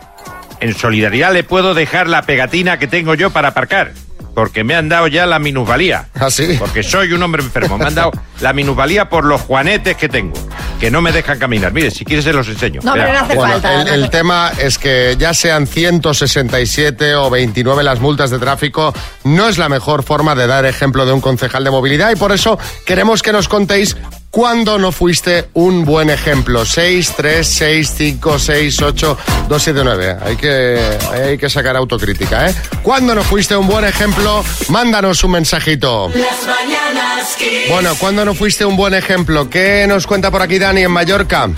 [0.59, 3.91] en solidaridad le puedo dejar la pegatina que tengo yo para aparcar.
[4.35, 6.07] Porque me han dado ya la minusvalía.
[6.13, 6.57] ¿Ah, sí?
[6.59, 7.77] Porque soy un hombre enfermo.
[7.77, 10.33] Me han dado la minusvalía por los juanetes que tengo.
[10.79, 11.71] Que no me dejan caminar.
[11.71, 12.81] Mire, si quieres se los enseño.
[12.83, 13.73] No, pero no hace Bueno, falta.
[13.81, 18.37] el, no el hace- tema es que ya sean 167 o 29 las multas de
[18.39, 18.93] tráfico,
[19.23, 22.31] no es la mejor forma de dar ejemplo de un concejal de movilidad y por
[22.33, 23.95] eso queremos que nos contéis
[24.35, 26.65] cuándo no fuiste un buen ejemplo.
[26.65, 29.17] 6, 3, 6, 5, 6, 8,
[29.47, 30.17] 2, 7, 9.
[30.21, 32.53] Hay que, hay que sacar autocrítica, ¿eh?
[32.83, 34.43] ¿Cuándo no fuiste un buen ejemplo?
[34.67, 36.09] Mándanos un mensajito.
[36.09, 37.37] Las mañanas.
[37.69, 39.49] Bueno, ¿cuándo no fuiste un buen ejemplo?
[39.49, 41.49] ¿Qué nos cuenta por aquí Dani en Mallorca?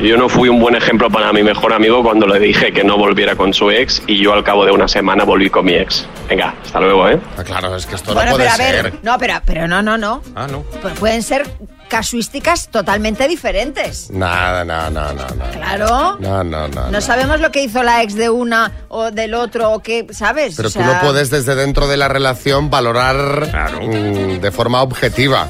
[0.00, 2.98] Yo no fui un buen ejemplo para mi mejor amigo cuando le dije que no
[2.98, 6.06] volviera con su ex y yo al cabo de una semana volví con mi ex.
[6.28, 7.20] Venga, hasta luego, ¿eh?
[7.38, 8.82] Ah, claro, es que esto Bueno, no puede pero a ser.
[8.82, 10.20] ver, no, pero, pero no, no, no.
[10.34, 10.62] Ah, no.
[10.82, 11.46] Pues pueden ser
[11.88, 14.10] casuísticas totalmente diferentes.
[14.10, 15.50] Nada, no, no, no, no.
[15.52, 16.16] Claro.
[16.18, 16.90] No, no, no.
[16.90, 20.54] No sabemos lo que hizo la ex de una o del otro o qué, ¿sabes?
[20.56, 23.48] Pero O tú sea, no puedes desde dentro de la relación valorar
[23.80, 25.46] mm, de forma objetiva.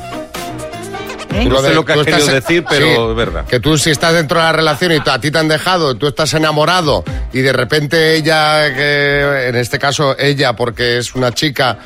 [1.35, 1.43] ¿Eh?
[1.45, 3.45] Tú No sé de- lo que has querido estás- decir, pero es verdad.
[3.47, 6.07] Que tú si estás dentro de la relación y a ti te han dejado, tú
[6.07, 11.79] estás enamorado y de repente ella, que en este caso ella, porque es una chica,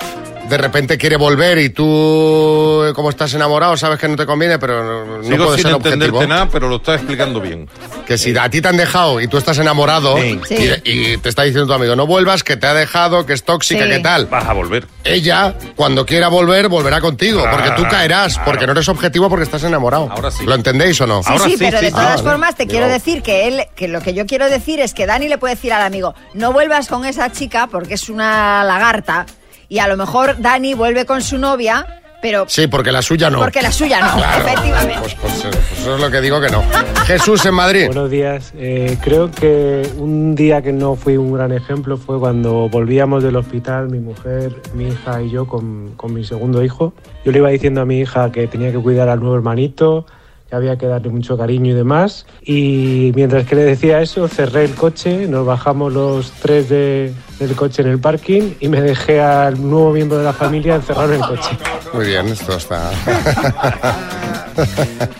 [0.49, 5.07] de repente quiere volver y tú, como estás enamorado, sabes que no te conviene, pero
[5.19, 6.27] no Sigo puede sin ser entenderte objetivo.
[6.35, 7.69] nada, pero lo estás explicando bien.
[8.07, 10.41] Que si a ti te han dejado y tú estás enamorado Sí.
[10.47, 10.57] Sí.
[10.85, 13.85] y, te está diciendo tu amigo, no vuelvas, que te ha dejado, que es tóxica,
[13.85, 13.91] Sí.
[13.91, 14.27] que tal.
[14.27, 14.87] Vas a volver.
[15.05, 18.45] Ella, cuando quiera volver, volverá contigo, Claro, porque tú caerás, claro.
[18.51, 20.09] porque no eres objetivo porque estás enamorado.
[20.11, 20.45] Ahora sí.
[20.47, 21.23] ¿Lo entendéis o no?
[21.23, 21.97] Sí, Ahora sí, sí, pero sí, de sí.
[21.97, 24.95] todas Ah, formas te quiero decir que él, que lo que yo quiero decir es
[24.95, 28.65] que Dani le puede decir al amigo, no vuelvas con esa chica porque es una
[28.65, 29.27] lagarta
[29.69, 31.87] y a lo mejor Dani vuelve con su novia,
[32.21, 33.39] pero Sí, porque la suya no.
[33.39, 34.45] porque la suya no, Claro.
[34.49, 34.99] efectivamente.
[35.01, 36.63] Pues, pues, eh, pues eso es lo que digo que no.
[37.07, 37.87] Jesús en Madrid.
[37.87, 38.53] Buenos días.
[38.57, 43.37] Eh, creo que un día que no fui un gran ejemplo fue cuando volvíamos del
[43.37, 46.93] hospital, mi mujer, mi hija y yo con, con mi segundo hijo.
[47.25, 50.05] Yo le iba diciendo a mi hija que tenía que cuidar al nuevo hermanito,
[50.49, 52.25] que había que darle mucho cariño y demás.
[52.43, 57.55] Y mientras que le decía eso, cerré el coche, nos bajamos los tres de- del
[57.55, 61.21] coche en el parking y me dejé al nuevo miembro de la familia encerrado en
[61.21, 61.51] el coche.
[61.93, 62.91] Muy bien, esto está.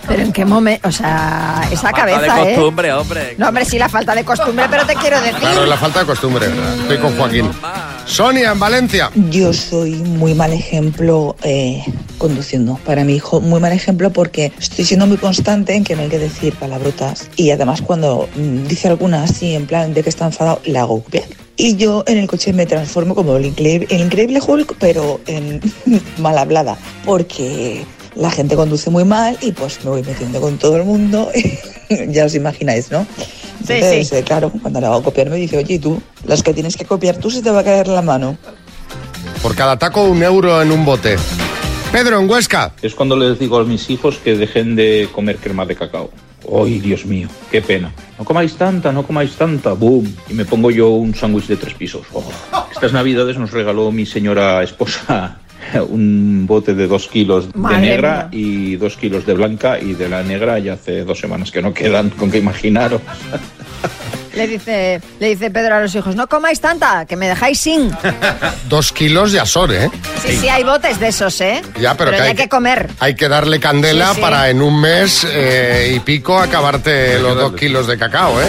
[0.09, 2.55] Pero en qué momento, o sea, esa cabeza, de ¿eh?
[2.57, 3.35] costumbre, hombre.
[3.39, 5.39] No, hombre, sí, la falta de costumbre, pero te quiero decir.
[5.39, 6.47] Claro, la falta de costumbre.
[6.83, 7.51] Estoy con Joaquín.
[8.05, 9.11] Sonia en Valencia.
[9.31, 11.85] Yo soy muy mal ejemplo eh,
[12.19, 16.03] conduciendo para mi hijo, muy mal ejemplo porque estoy siendo muy constante en que no
[16.03, 20.11] hay que decir palabrotas y además cuando mm, dice alguna así en plan de que
[20.11, 21.25] está enfadado, la hago copiar.
[21.57, 25.61] Y yo en el coche me transformo como el increíble, el increíble Hulk, pero en
[26.19, 30.77] mal hablada, porque la gente conduce muy mal y pues me voy metiendo con todo
[30.77, 31.31] el mundo,
[32.09, 33.07] ya os imagináis, ¿no?
[33.67, 34.17] Sí, Entonces, sí.
[34.17, 36.85] eh, claro, cuando la hago copiar me dice, oye, ¿y tú, las que tienes que
[36.85, 38.37] copiar tú se te va a caer la mano.
[39.43, 41.17] Por cada taco, un euro en un bote.
[41.93, 42.73] Pedro en Huesca.
[42.83, 46.11] Es cuando les digo a mis hijos que dejen de comer crema de cacao.
[46.63, 47.29] ¡Ay, Dios mío!
[47.51, 47.93] ¡Qué pena!
[48.19, 49.73] No comáis tanta, no comáis tanta.
[49.73, 50.15] ¡Boom!
[50.29, 52.03] Y me pongo yo un sándwich de tres pisos.
[52.13, 52.25] Oh.
[52.71, 55.39] Estas navidades nos regaló mi señora esposa
[55.89, 60.09] un bote de dos kilos de Madre negra y dos kilos de blanca y de
[60.09, 63.01] la negra ya hace dos semanas que no quedan, con que imaginaros.
[64.39, 67.91] Le dice, le dice Pedro a los hijos, no comáis tanta, que me dejáis sin.
[68.69, 69.91] Dos kilos de asor, ¿eh?
[70.25, 71.61] Sí, sí, hay botes de esos, ¿eh?
[71.81, 72.89] Ya, pero que ya hay hay que comer.
[73.01, 74.21] Hay que darle candela Sí, sí.
[74.21, 78.47] para en un mes eh, y pico acabarte los dos kilos de cacao, ¿eh?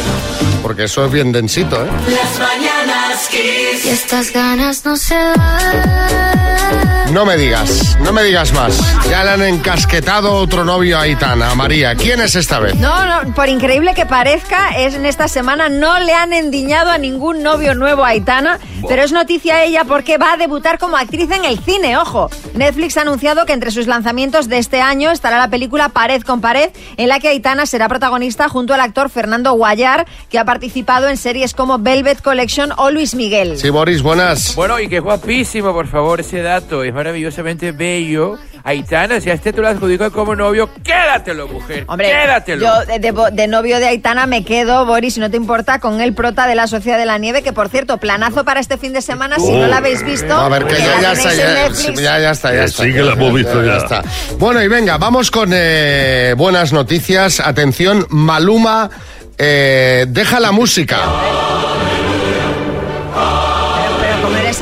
[0.61, 1.87] Porque eso es bien densito, ¿eh?
[2.07, 3.85] Las mañanas Mañanas Kiss.
[3.85, 7.08] Y estas ganas no se van.
[7.11, 8.79] No me digas, no me digas más.
[9.09, 11.95] Ya le han encasquetado otro novio a Aitana, a María.
[11.95, 12.75] ¿Quién es esta vez?
[12.75, 16.99] No, no, por increíble que parezca, es en esta semana no le han endiñado a
[16.99, 21.31] ningún novio nuevo a Aitana, pero es noticia ella porque va a debutar como actriz
[21.31, 22.29] en el cine, ojo.
[22.53, 26.41] Netflix ha anunciado que entre sus lanzamientos de este año estará la película Pared con
[26.41, 31.07] Pared, en la que Aitana será protagonista junto al actor Fernando Guayar, que ha participado
[31.07, 33.57] en series como Velvet Collection o Luis Miguel.
[33.57, 34.53] Sí, Boris, buenas.
[34.55, 36.83] Bueno, y que guapísimo, por favor, ese dato.
[36.83, 38.37] Es maravillosamente bello.
[38.61, 41.85] Aitana, si a este te lo adjudico como novio, quédatelo, mujer.
[41.87, 42.61] Hombre, quédatelo.
[42.65, 46.01] yo de, de- de novio de Aitana me quedo, Boris, si no te importa, con
[46.01, 48.91] el prota de la Sociedad de la Nieve, que por cierto, planazo para este fin
[48.91, 50.33] de semana, si no la habéis visto.
[50.35, 52.83] A ver, que que ya, ya está, ya, ya, ya está, ya está.
[52.83, 53.77] sí que la hemos visto ya.
[53.77, 54.03] está.
[54.37, 57.39] Bueno, y venga, vamos con eh, buenas noticias.
[57.39, 58.89] Atención, Maluma
[59.37, 60.97] eh, deja la música.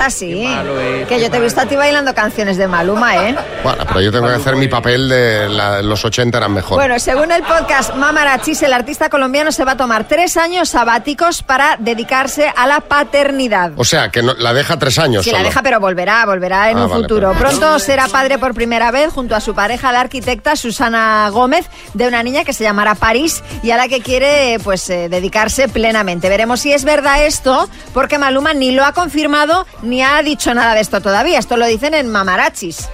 [0.07, 3.35] Así, es, que yo te he visto a ti bailando canciones de Maluma, ¿eh?
[3.63, 6.77] Bueno, pero yo tengo que hacer mi papel de la- los 80 eran mejor.
[6.77, 11.43] Bueno, según el podcast Mamarachis, el artista colombiano se va a tomar tres años sabáticos
[11.43, 13.71] para dedicarse a la paternidad.
[13.75, 16.77] O sea, que no- la deja tres años Sí, la deja, pero volverá, volverá en
[16.77, 17.33] Ah, un vale, futuro.
[17.33, 22.07] Pronto será padre por primera vez junto a su pareja, la arquitecta Susana Gómez, de
[22.07, 26.29] una niña que se llamará París y a la que quiere pues eh, dedicarse plenamente.
[26.29, 30.73] Veremos si es verdad esto, porque Maluma ni lo ha confirmado ni ha dicho nada
[30.75, 31.39] de esto todavía.
[31.39, 32.89] Esto lo dicen en Mamarachis.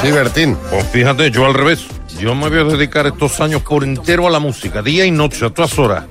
[0.00, 0.56] Sí, Bertín.
[0.70, 1.86] Pues fíjate, yo al revés.
[2.18, 5.44] Yo me voy a dedicar estos años por entero a la música, día y noche,
[5.44, 6.04] a todas horas.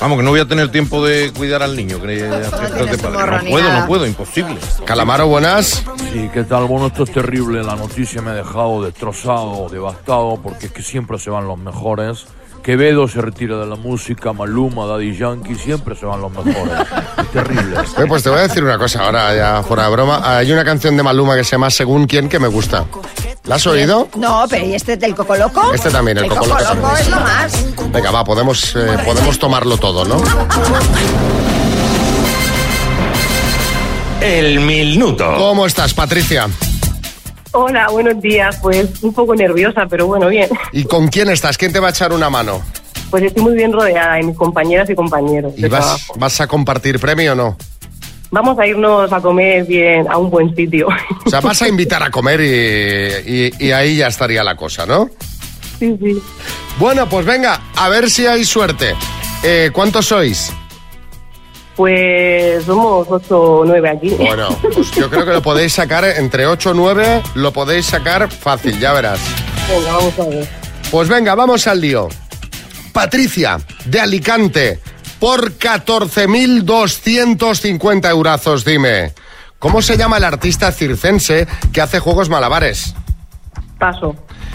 [0.00, 2.00] Vamos, que no voy a tener tiempo de cuidar al niño.
[2.00, 3.30] Que de padre.
[3.30, 4.56] no ni puedo, no puedo, imposible.
[4.84, 5.84] Calamaro, buenas.
[6.12, 6.64] Sí, ¿qué tal?
[6.66, 7.62] Bueno, esto es terrible.
[7.62, 12.26] La noticia me ha dejado destrozado, devastado, porque es que siempre se van los mejores.
[12.62, 16.72] Quevedo se retira de la música, Maluma, Daddy Yankee, siempre se van los mejores.
[17.18, 17.76] Es terrible.
[17.96, 20.20] Oye, pues te voy a decir una cosa ahora, ya fuera de broma.
[20.24, 22.84] Hay una canción de Maluma que se llama Según quién que me gusta.
[23.44, 24.08] ¿La has oído?
[24.16, 25.74] No, pero ¿y este del Coco Loco?
[25.74, 27.52] Este también, el Coco Loco es lo más.
[27.90, 30.22] Venga, va, podemos, eh, podemos tomarlo todo, ¿no?
[34.20, 35.34] El minuto.
[35.36, 36.48] ¿Cómo estás, Patricia?
[37.52, 38.58] Hola, buenos días.
[38.62, 40.48] Pues un poco nerviosa, pero bueno, bien.
[40.72, 41.58] ¿Y con quién estás?
[41.58, 42.62] ¿Quién te va a echar una mano?
[43.10, 46.14] Pues estoy muy bien rodeada de mis compañeras y compañeros ¿Y de vas, trabajo.
[46.16, 47.56] vas a compartir premio o no?
[48.30, 50.88] Vamos a irnos a comer bien a un buen sitio.
[51.26, 54.86] O sea, vas a invitar a comer y, y- y ahí ya estaría la cosa,
[54.86, 55.10] ¿no?
[55.78, 56.22] sí, sí.
[56.78, 58.94] Bueno, pues venga, a ver si hay suerte.
[59.42, 60.50] Eh, ¿Cuántos sois?
[61.76, 64.10] Pues somos ocho o nueve aquí.
[64.10, 68.30] Bueno, pues yo creo que lo podéis sacar entre 8 o 9, lo podéis sacar
[68.30, 69.18] fácil, ya verás.
[69.68, 70.48] Venga, vamos a ver.
[70.90, 72.08] Pues venga, vamos al lío.
[72.92, 74.80] Patricia, de Alicante,
[75.18, 79.14] por 14.250 eurazos, dime.
[79.58, 82.94] ¿Cómo se llama el artista circense que hace juegos malabares?
[83.78, 84.14] Paso.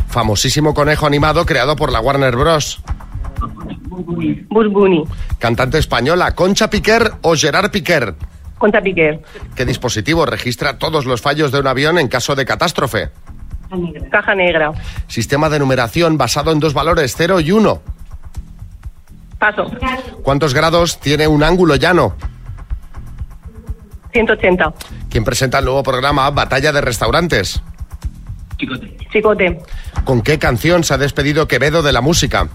[0.10, 2.80] Famosísimo conejo animado creado por la Warner Bros.
[4.04, 5.04] Bus Bunny.
[5.40, 8.16] Cantante española, Concha Piquer o Gerard Piquer.
[8.58, 9.22] Concha Piquer.
[9.56, 13.10] ¿Qué dispositivo registra todos los fallos de un avión en caso de catástrofe?
[14.12, 14.72] Caja negra.
[15.08, 17.82] Sistema de numeración basado en dos valores, 0 y 1.
[19.38, 19.70] Paso.
[20.24, 22.16] ¿Cuántos grados tiene un ángulo llano?
[24.14, 24.74] 180.
[25.10, 27.62] ¿Quién presenta el nuevo programa Batalla de Restaurantes?
[29.12, 29.62] Chicote.
[30.06, 32.48] ¿Con qué canción se ha despedido Quevedo de la música?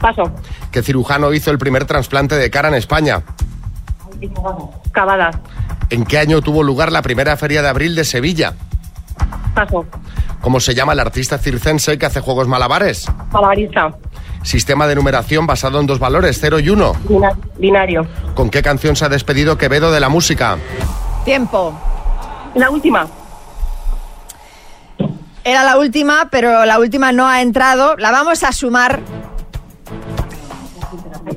[0.00, 0.30] Paso.
[0.70, 3.22] ¿Qué cirujano hizo el primer trasplante de cara en España?
[4.92, 5.36] Cavadas.
[5.90, 8.54] ¿En qué año tuvo lugar la primera feria de abril de Sevilla?
[9.54, 9.86] Paso.
[10.40, 13.06] ¿Cómo se llama el artista circense que hace juegos malabares?
[13.32, 13.90] Malabarista.
[14.42, 16.92] Sistema de numeración basado en dos valores, 0 y 1.
[17.08, 18.06] Bina- Binario.
[18.34, 20.56] ¿Con qué canción se ha despedido Quevedo de la música?
[21.24, 21.72] Tiempo.
[22.54, 23.06] La última.
[25.42, 27.96] Era la última, pero la última no ha entrado.
[27.96, 29.00] La vamos a sumar.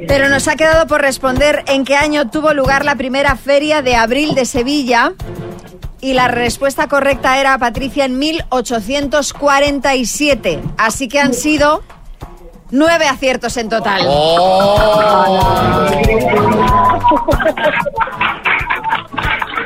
[0.07, 3.95] Pero nos ha quedado por responder en qué año tuvo lugar la primera feria de
[3.95, 5.13] abril de Sevilla.
[6.01, 10.61] Y la respuesta correcta era, Patricia, en 1847.
[10.77, 11.83] Así que han sido
[12.71, 14.07] nueve aciertos en total.
[14.07, 14.13] Un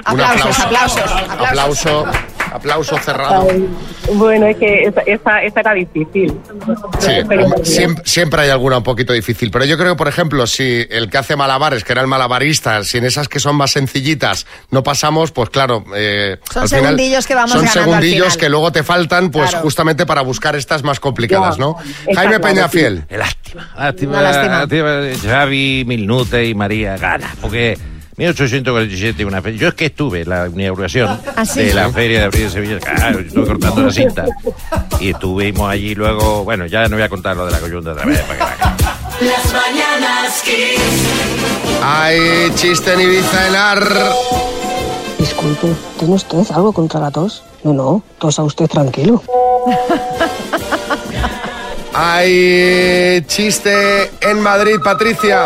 [0.05, 2.05] Aplausos, aplausos, Aplauso,
[2.53, 3.47] aplauso cerrado.
[4.13, 6.33] Bueno, es que esa, esa, esa era difícil.
[6.99, 7.11] Sí,
[7.63, 11.09] siempre, siempre hay alguna un poquito difícil, pero yo creo que, por ejemplo, si el
[11.09, 14.83] que hace malabares, que era el malabarista, si en esas que son más sencillitas no
[14.83, 15.83] pasamos, pues claro...
[15.95, 18.37] eh, Son al final segundillos que vamos Son ganando al segundillos final.
[18.39, 19.63] que luego te faltan, pues Claro.
[19.63, 21.75] justamente para buscar estas más complicadas, ¿no?
[22.07, 23.05] Está Jaime Peñafiel.
[23.09, 23.71] Lástima,
[24.19, 24.59] Una lástima.
[24.59, 25.29] lástima.
[25.31, 27.77] Xavi, Milnute y María gana, porque
[28.17, 29.59] 1847, una feria.
[29.61, 31.63] Yo es que estuve en la inauguración ¿Ah, sí?
[31.63, 32.79] de la Feria de Abril de Sevilla.
[32.79, 34.25] Claro, estuve cortando la cinta.
[34.99, 36.43] Y estuvimos allí luego.
[36.43, 38.19] Bueno, ya no voy a contar lo de la coyunta otra vez.
[38.21, 40.81] para que la- Las mañanas Kiss.
[41.81, 43.83] Hay chiste en Ibiza en Ar.
[45.19, 45.67] Disculpe,
[45.99, 47.43] ¿tiene usted algo contra la tos?
[47.63, 49.23] No, no, tosa usted tranquilo.
[51.93, 55.45] Hay chiste en Madrid, Patricia.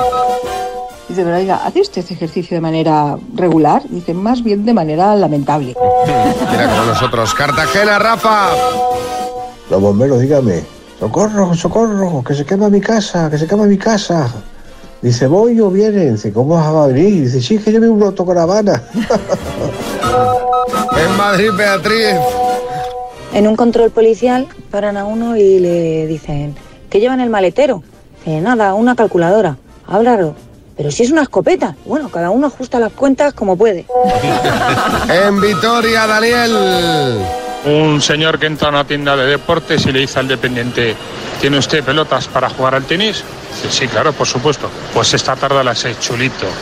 [1.10, 3.82] Dice, pero oiga, ¿hace usted ejercicio de manera regular?
[3.90, 5.74] Dice, más bien de manera lamentable.
[6.52, 7.34] Mira como nosotros.
[7.34, 8.50] Cartagena, Rafa.
[9.70, 10.64] Los bomberos, dígame.
[11.00, 14.30] Socorro, socorro, que se quema mi casa, que se quema mi casa.
[15.02, 16.16] Dice, ¿voy o vienen?
[16.16, 17.24] Dice, ¿cómo vas a venir?
[17.24, 18.84] Dice, sí, que lleve un autocaravana.
[20.98, 22.16] En Madrid, Beatriz.
[23.34, 26.56] En un control policial paran a uno y le dicen,
[26.90, 27.84] ¿qué lleva en el maletero?
[28.26, 29.58] Dice, nada, una calculadora.
[29.86, 30.47] Háblalo.
[30.78, 31.76] Pero si es una escopeta.
[31.86, 33.86] Bueno, cada uno ajusta las cuentas como puede.
[35.10, 37.47] En Vitoria, Daniel.
[37.68, 40.96] Un señor que entra a una tienda de deportes y le dice al dependiente,
[41.42, 43.26] ¿tiene usted pelotas para jugar al tenis?
[43.62, 44.70] Dice, sí, claro, por supuesto.
[44.94, 46.48] Pues esta tarde a las seis, chulito.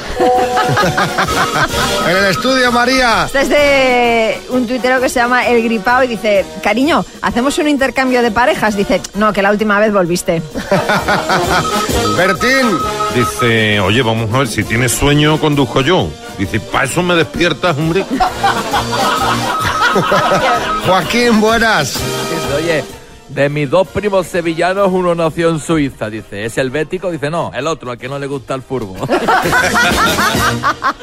[2.10, 3.26] En el estudio, María.
[3.26, 7.68] Este es de un tuitero que se llama El Gripao y dice, cariño, ¿hacemos un
[7.68, 8.76] intercambio de parejas?
[8.76, 10.42] Dice, no, que la última vez volviste.
[12.18, 12.78] Bertín.
[13.14, 16.10] Dice, oye, vamos a ver, si tienes sueño, conduzco yo.
[16.38, 18.04] Dice, ¿para eso me despiertas, hombre?
[20.86, 21.96] Joaquín, buenas.
[22.56, 22.84] Oye,
[23.36, 26.10] de mis dos primos sevillanos, uno nació en Suiza.
[26.10, 27.12] Dice, ¿es el bético?
[27.12, 28.96] Dice, no, el otro, al que no le gusta el furbo.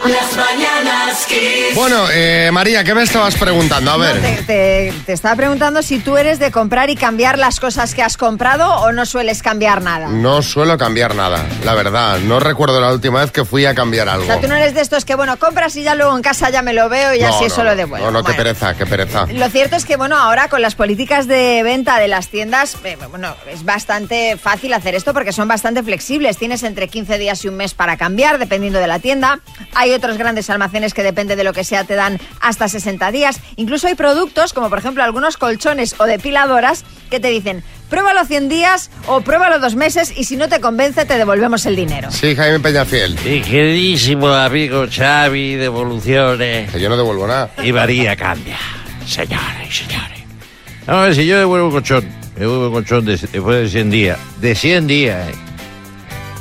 [0.04, 1.74] Las mañanas Kiss.
[1.74, 3.90] Bueno, eh, María, ¿qué me estabas preguntando?
[3.92, 4.20] A ver.
[4.20, 8.02] Te, te- te estaba preguntando si tú eres de comprar y cambiar las cosas que
[8.02, 10.08] has comprado o no sueles cambiar nada.
[10.08, 12.18] No suelo cambiar nada, la verdad.
[12.20, 14.24] No recuerdo la última vez que fui a cambiar algo.
[14.24, 16.50] O sea, tú no eres de estos que, bueno, compras y ya luego en casa
[16.50, 18.06] ya me lo veo y No, así no, eso lo devuelvo.
[18.06, 18.36] No, no, qué Bueno.
[18.38, 19.26] pereza, qué pereza.
[19.32, 22.96] Lo cierto es que, bueno, ahora con las políticas de venta de las tiendas, eh,
[23.10, 26.36] bueno, es bastante fácil hacer esto porque son bastante flexibles.
[26.36, 29.40] Tienes entre 15 días y un mes para cambiar, dependiendo de la tienda.
[29.74, 33.40] Hay otros grandes almacenes que depende de lo que sea, te dan hasta 60 días.
[33.56, 38.48] Incluso hay productos, como por ejemplo algunos colchones o depiladoras, que te dicen, pruébalo 100
[38.48, 42.10] días o pruébalo dos meses y si no te convence te devolvemos el dinero.
[42.10, 43.18] Sí, Jaime Peñafiel.
[43.24, 46.70] Mi queridísimo amigo Xavi de Evoluciones.
[46.70, 47.50] Que yo no devuelvo nada.
[47.62, 48.58] Y María cambia.
[49.06, 50.11] Señores y señores.
[50.86, 52.04] Vamos a ver, si yo devuelvo un colchón,
[52.36, 55.34] devuelvo un colchón de- después de 100 días, de 100 días, eh,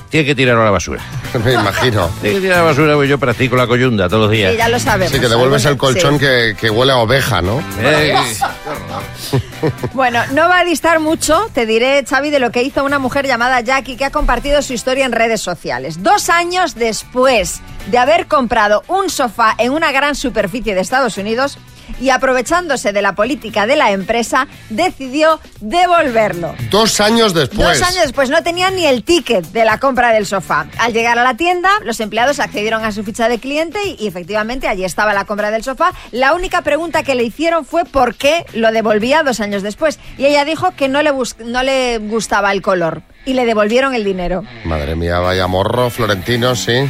[0.09, 1.01] tiene que tirarlo a la basura.
[1.45, 2.09] Me imagino.
[2.21, 4.51] Tiene que tirar a la basura porque yo practico la coyunda todos los días.
[4.51, 5.13] Sí, ya lo sabemos.
[5.13, 6.19] Sí, que devuelves el colchón Sí.
[6.19, 7.63] que, que huele a oveja, ¿no?
[7.79, 8.15] Eh,
[9.93, 13.27] Bueno, no va a distar mucho, te diré, Xavi, de lo que hizo una mujer
[13.27, 16.01] llamada Jackie que ha compartido su historia en redes sociales.
[16.03, 21.57] Dos años después de haber comprado un sofá en una gran superficie de Estados Unidos
[21.99, 26.55] y aprovechándose de la política de la empresa, decidió devolverlo.
[26.69, 27.79] Dos años después.
[27.79, 30.67] Dos años después no tenía ni el ticket de la compra del sofá.
[30.77, 34.07] Al llegar a la tienda, los empleados accedieron a su ficha de cliente y, y
[34.07, 35.91] efectivamente allí estaba la compra del sofá.
[36.11, 39.99] La única pregunta que le hicieron fue por qué lo devolvía dos años después.
[40.17, 41.11] Y ella dijo que no le,
[41.45, 44.43] no le gustaba el color y le devolvieron el dinero.
[44.65, 46.89] Madre mía, vaya morro, Florentino, sí.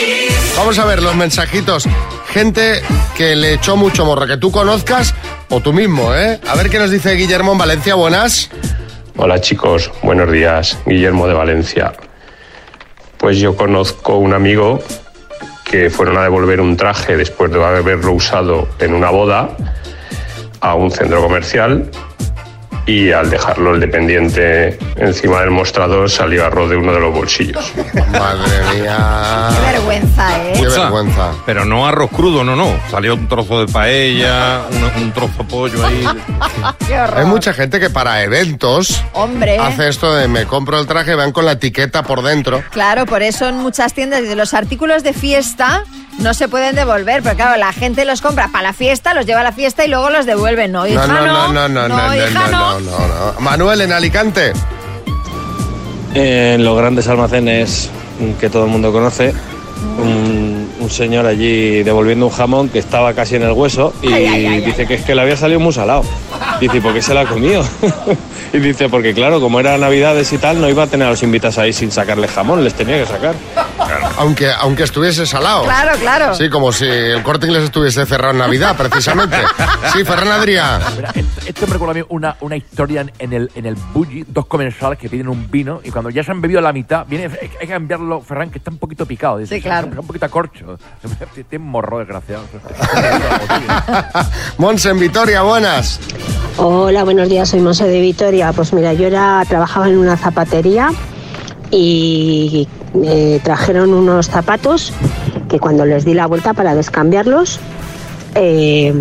[0.56, 1.88] Vamos a ver los mensajitos.
[2.28, 2.82] Gente
[3.18, 5.14] que le echó mucho morro, que tú conozcas
[5.50, 6.40] o tú mismo, ¿eh?
[6.48, 7.96] A ver qué nos dice Guillermo en Valencia.
[7.96, 8.50] Buenas.
[9.18, 10.78] Hola chicos, buenos días.
[10.86, 11.94] Guillermo de Valencia.
[13.18, 14.80] Pues yo conozco un amigo
[15.64, 19.56] que fueron a devolver un traje después de haberlo usado en una boda
[20.60, 21.90] a un centro comercial
[22.86, 27.72] y al dejarlo el dependiente encima del mostrador salió arroz de uno de los bolsillos.
[28.12, 29.50] Madre mía.
[29.52, 30.54] Qué vergüenza, ¿eh?
[30.56, 31.32] Qué vergüenza.
[31.46, 32.78] Pero no arroz crudo, no, no.
[32.92, 36.06] Salió un trozo de paella, un, un trozo de pollo ahí.
[36.88, 37.20] Qué horror.
[37.20, 39.58] Hay mucha gente que para eventos Hombre.
[39.58, 42.64] hace esto de me compro el traje, van con la etiqueta por dentro.
[42.72, 45.84] Claro, por eso en muchas tiendas de los artículos de fiesta
[46.20, 49.42] no se pueden devolver, pero claro, la gente los compra para la fiesta, los lleva
[49.42, 50.72] a la fiesta y luego los devuelven.
[50.72, 53.40] No, hija, no, no, no, no, no, no, hija, no, no, no, no.
[53.40, 54.54] Manuel, en Alicante.
[56.14, 57.90] En los grandes almacenes
[58.40, 59.34] que todo el mundo conoce,
[59.98, 64.26] un, un señor allí devolviendo un jamón que estaba casi en el hueso y Ay,
[64.26, 66.04] ay, ay, dice que es que le había salido muy salado.
[66.62, 67.66] Dice, ¿y por qué se la ha comido?
[68.56, 71.24] y dice, porque claro, como era Navidades y tal, no iba a tener a los
[71.24, 73.36] invitados ahí sin sacarle jamón, les tenía que sacar.
[74.18, 75.64] Aunque, aunque estuviese salado.
[75.64, 76.34] Claro, claro.
[76.36, 79.38] Sí, como si el corte inglés estuviese cerrado en Navidad, precisamente.
[79.94, 80.80] Sí, Ferran Adrià.
[81.46, 84.98] Esto, me recuerda a mí una, una historia en- el, en el Bulli, dos comensales
[84.98, 87.68] que piden un vino y cuando ya se han bebido la mitad, viene, hay que
[87.68, 89.38] cambiarlo, Ferran, que está un poquito picado.
[89.40, 89.90] Dice, Sí, claro.
[89.98, 90.78] Un poquito a corcho.
[91.50, 92.44] Tiene morro, desgraciado.
[94.58, 96.00] Monse en Vitoria, buenas.
[96.58, 98.45] Hola, buenos días, soy Monse de Vitoria.
[98.54, 100.92] Pues mira, yo era, trabajaba en una zapatería
[101.72, 104.94] y me trajeron unos zapatos
[105.50, 107.60] que cuando les di la vuelta para descambiarlos,
[108.36, 108.94] eh,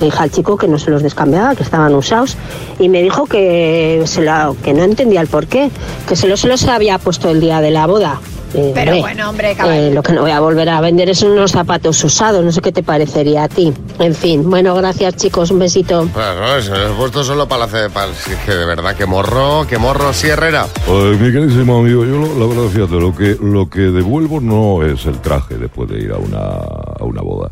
[0.00, 2.36] dije al chico que no se los descambiaba, que estaban usados,
[2.78, 5.70] y me dijo que, se la- que no entendía el por qué,
[6.08, 8.20] que se los, se los había puesto el día de la boda.
[8.54, 11.22] Eh, Pero hombre, bueno, hombre, eh, lo que no voy a volver a vender es
[11.22, 13.72] unos zapatos usados, no sé qué te parecería a ti.
[13.98, 16.08] En fin, bueno, gracias chicos, un besito.
[16.12, 19.04] Pues no, se lo he puesto solo para la para, sí, que de verdad, que
[19.06, 20.66] morro, que morro, sí, Herrera.
[20.86, 24.82] Pues, mi queridísimo amigo, yo lo- la verdad, fíjate, lo que, lo que devuelvo no
[24.84, 27.50] es el traje después de ir a una, a una boda.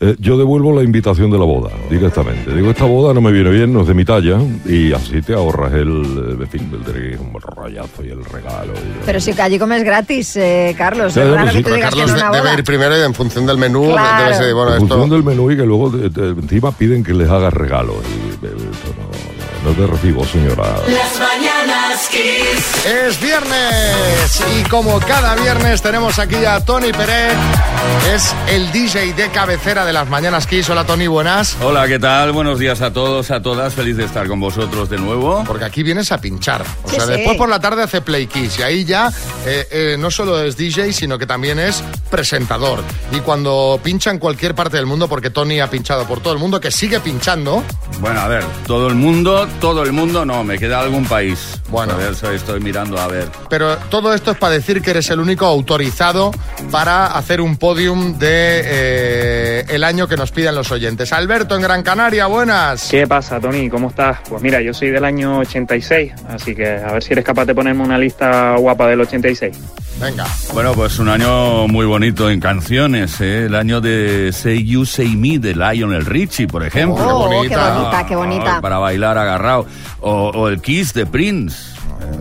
[0.00, 2.54] Eh, yo devuelvo la invitación de la boda, directamente.
[2.54, 5.34] Digo, esta boda no me viene bien, no es de mi talla, y así te
[5.34, 8.74] ahorras el, eh, en fin, el, el rollazo y el regalo.
[8.74, 11.12] y- Pero que allí comes gratis, eh, Carlos.
[11.12, 12.58] Sí, es sí, raro sí, que tú pero digas que Carlos en de- una debe
[12.58, 14.24] ir primero y en función del menú Claro.
[14.24, 14.88] debe ser, bueno, en esto...
[14.98, 17.96] función del menú y que luego te- te- encima piden que les hagas regalos.
[17.96, 19.27] Y, eh, esto no,
[19.64, 20.76] no te recibo, señora.
[20.88, 22.84] Las mañanas Kiss.
[22.86, 27.34] Es viernes y como cada viernes tenemos aquí a Tony Pérez,
[28.14, 30.68] es el DJ de cabecera de las Mañanas Kiss.
[30.70, 31.56] Hola Tony, buenas.
[31.60, 32.32] Hola, ¿qué tal?
[32.32, 33.74] Buenos días a todos, a todas.
[33.74, 35.42] Feliz de estar con vosotros de nuevo.
[35.46, 36.62] Porque aquí vienes a pinchar.
[36.84, 37.12] O Sí, sea, sí.
[37.12, 39.10] después por la tarde hace Play Kiss y ahí ya
[39.44, 42.82] eh, eh, no solo es DJ, sino que también es presentador.
[43.12, 46.38] Y cuando pincha en cualquier parte del mundo, porque Tony ha pinchado por todo el
[46.38, 47.62] mundo, que sigue pinchando,
[48.00, 51.60] Bueno, a ver, todo el mundo, todo el mundo, no, me queda algún país.
[51.68, 51.94] Bueno.
[51.94, 53.28] A ver, so- estoy mirando, a ver.
[53.50, 56.30] pero todo esto es para decir que eres el único autorizado
[56.70, 61.12] para hacer un podium de eh, el año que nos piden los oyentes.
[61.12, 62.88] Alberto en Gran Canaria, buenas.
[62.90, 63.68] ¿Qué pasa, Tony?
[63.68, 64.18] ¿Cómo estás?
[64.28, 67.54] Pues mira, yo soy del año 86, así que a ver si eres capaz de
[67.54, 69.56] ponerme una lista guapa del 86.
[70.00, 70.24] Venga.
[70.54, 73.46] Bueno, pues un año muy bonito en canciones, ¿eh?
[73.46, 77.04] El año de Say You, Say Me de Lionel Richie, por ejemplo.
[77.04, 78.56] Oh, qué bonita, qué bonita.
[78.56, 79.18] Ah, para bailar
[80.00, 81.76] o, el Kiss de Prince.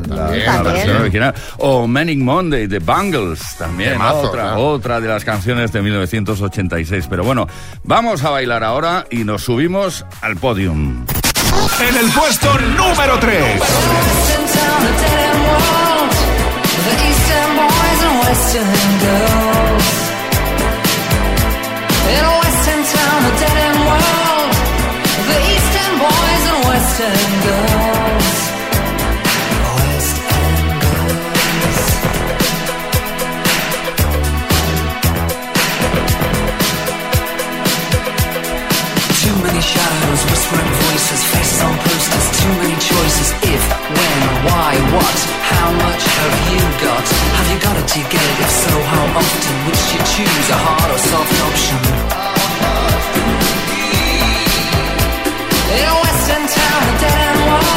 [0.08, 1.34] La, versión original.
[1.58, 4.02] O Manning Monday de Bangles, también.
[4.02, 7.08] Otra, otra de las canciones de 1986.
[7.10, 7.48] Pero bueno,
[7.84, 11.06] vamos a bailar ahora y nos subimos al podium.
[11.80, 13.40] En el puesto número 3.
[13.40, 15.38] Número 3.
[43.40, 45.20] If when, why, what?
[45.46, 47.06] How much have you got?
[47.38, 47.88] Have you got it?
[47.94, 48.40] Do you get it?
[48.42, 49.56] If so, how often?
[49.68, 52.28] Which you choose, a hard or soft option?
[55.70, 57.68] In a western town, a dead end world.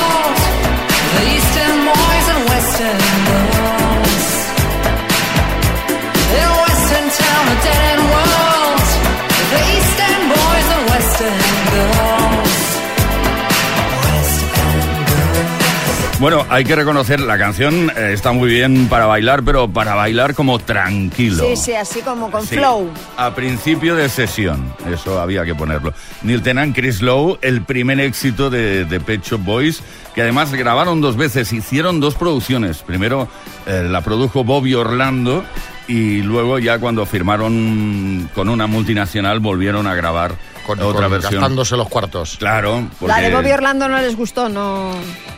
[16.20, 20.34] Bueno, hay que reconocer, la canción eh, está muy bien para bailar, pero para bailar
[20.34, 21.42] como tranquilo.
[21.48, 22.90] Sí, sí, así como con Sí, flow.
[23.16, 25.94] A principio de sesión, eso había que ponerlo.
[26.22, 29.82] Neil Tennant, Chris Lowe, el primer éxito de, de Pet Shop Boys,
[30.14, 32.82] que además grabaron dos veces, hicieron dos producciones.
[32.82, 33.26] Primero
[33.66, 35.42] eh, la produjo Bobby Orlando
[35.88, 40.34] y luego ya cuando firmaron con una multinacional volvieron a grabar
[40.76, 41.34] con, Otra con- versión.
[41.34, 42.36] gastándose los cuartos.
[42.38, 43.14] Claro, porque...
[43.14, 44.92] La de Bobby Orlando no les gustó, no.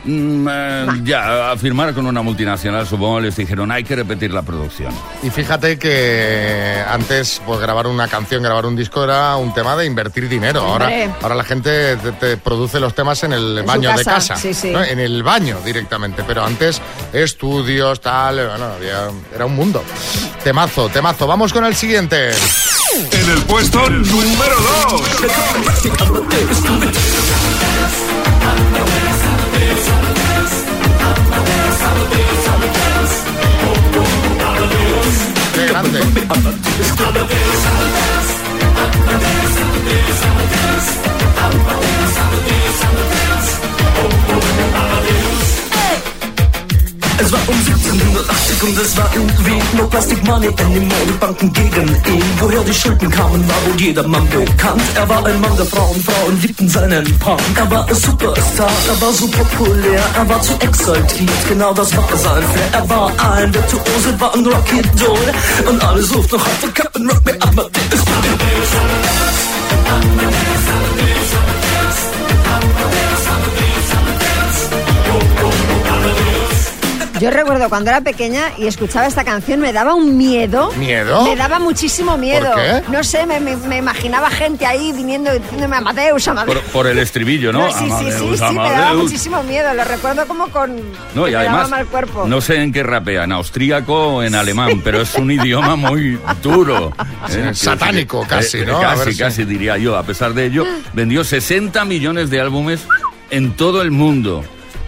[0.05, 4.41] Mm, eh, Ya, a firmar con una multinacional, supongo, les dijeron, hay que repetir la
[4.41, 4.93] producción.
[5.23, 9.85] Y fíjate que antes, pues grabar una canción, grabar un disco era un tema de
[9.85, 10.61] invertir dinero.
[10.61, 10.89] Ahora,
[11.21, 14.35] ahora la gente te, te produce los temas en el En baño de casa, casa,
[14.37, 14.71] sí, sí.
[14.71, 14.83] ¿no?
[14.83, 16.23] en el baño directamente.
[16.27, 16.81] Pero antes,
[17.13, 19.83] estudios, tal, bueno, había- era un mundo.
[20.43, 21.25] Temazo, temazo.
[21.27, 22.31] Vamos con el siguiente.
[23.11, 24.55] En el puesto número
[24.89, 25.01] 2.
[25.23, 26.93] the direction of the thing is coming.
[35.71, 36.01] Grande.
[47.23, 51.05] Es war um 1780 und es war irgendwie no Plastic Money anymore.
[51.07, 52.23] Die Banken gegen ihn.
[52.39, 54.81] Woher die Schulden kamen, war wohl jedermann bekannt.
[54.95, 57.39] Er war ein Mann der Frauen, Frauen liebten seinen Punk.
[57.55, 61.47] Er war ein Superstar, er war so populär, er war zu exaltiert.
[61.47, 62.69] Genau das war sein Flair.
[62.73, 65.71] Er war ein Virtuose, war ein Rocky Doll.
[65.71, 68.03] Und alle suchten noch heute Captain Rock Me Amadeus.
[77.23, 80.73] Yo recuerdo cuando era pequeña y escuchaba esta canción, me daba un miedo.
[80.73, 81.23] ¿Miedo?
[81.23, 82.51] Me daba muchísimo miedo.
[82.51, 82.83] ¿Por qué?
[82.91, 86.57] No sé, me, me- me imaginaba gente ahí viniendo diciéndome Amadeus, Amadeus.
[86.59, 87.59] Por, por el estribillo, ¿no?
[87.59, 89.73] No, sí, sí, sí, Amadeus, sí, me daba muchísimo miedo.
[89.73, 90.75] Lo recuerdo como con.
[91.15, 92.25] No, y además, mal cuerpo.
[92.27, 96.19] no sé en qué rapea, en austríaco o en alemán, pero es un idioma muy
[96.41, 96.91] duro.
[97.29, 97.53] Sí, ¿eh?
[97.53, 98.79] satánico casi, ¿no?
[98.79, 99.95] A Casi, ver si- casi diría yo.
[99.97, 102.81] A pesar de ello, vendió 60 millones de álbumes
[103.29, 104.43] en todo el mundo.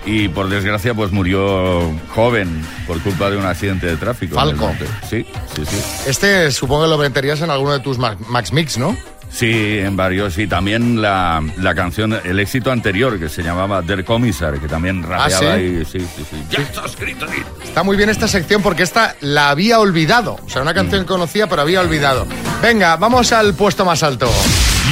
[0.05, 4.35] Y por desgracia, pues murió joven por culpa de un accidente de tráfico.
[4.35, 4.71] Falco.
[5.09, 5.25] Sí,
[5.55, 5.77] sí, sí.
[6.07, 8.95] Este supongo que lo meterías en alguno de tus Ma- Max Mix, ¿no?
[9.31, 10.37] Sí, en varios.
[10.37, 15.01] Y también la, la canción, el éxito anterior, que se llamaba Der Kommissar, que también
[15.03, 15.61] rapeaba ¿sí?
[15.61, 16.43] y sí, sí, sí.
[16.51, 17.43] Ya está escrito ahí.
[17.63, 20.37] Está muy bien esta sección porque esta la había olvidado.
[20.45, 22.27] O sea, una canción que conocía, pero había olvidado.
[22.61, 24.29] Venga, vamos al puesto más alto.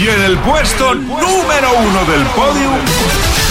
[0.04, 3.43] Y en el puesto número uno del podio.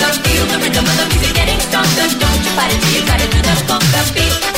[0.00, 2.06] Feel the rhythm of the music getting stronger.
[2.18, 3.84] Don't you fight it till you got it to the funk
[4.14, 4.51] beat.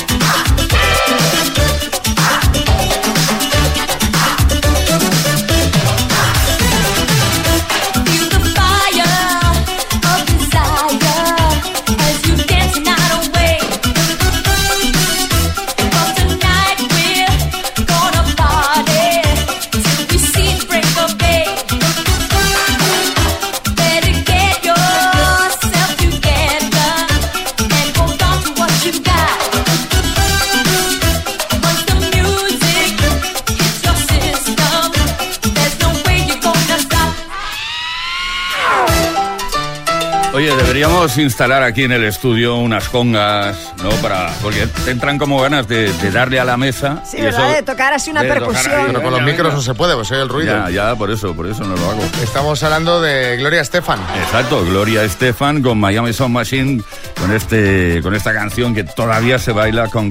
[41.14, 43.90] Deberíamos instalar aquí en el estudio unas congas, ¿no?
[44.02, 47.02] Para, porque te entran como ganas de, de darle a la mesa.
[47.08, 47.46] Sí, y ¿verdad?
[47.50, 48.72] eso- de tocar así una tocar ahí, percusión.
[48.86, 49.56] Pero con los venga, micros venga.
[49.56, 50.52] no se puede, pues oye el ruido.
[50.52, 52.02] Ya, ya, por eso, por eso no lo hago.
[52.22, 54.00] Estamos hablando de Gloria Estefan.
[54.24, 56.82] Exacto, Gloria Estefan con Miami Sound Machine,
[57.20, 60.10] con este, con esta canción que todavía se baila con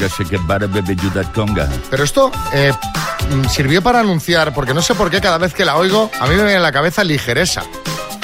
[1.33, 1.69] Conga.
[1.89, 2.71] Pero esto eh,
[3.29, 6.23] mm, sirvió para anunciar, porque no sé por qué cada vez que la oigo, a
[6.25, 7.63] mí me viene en la cabeza ligereza.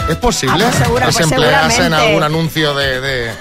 [0.10, 3.32] ¿Es posible Ah, pues segura- que se pues emplease en algún anuncio de, de,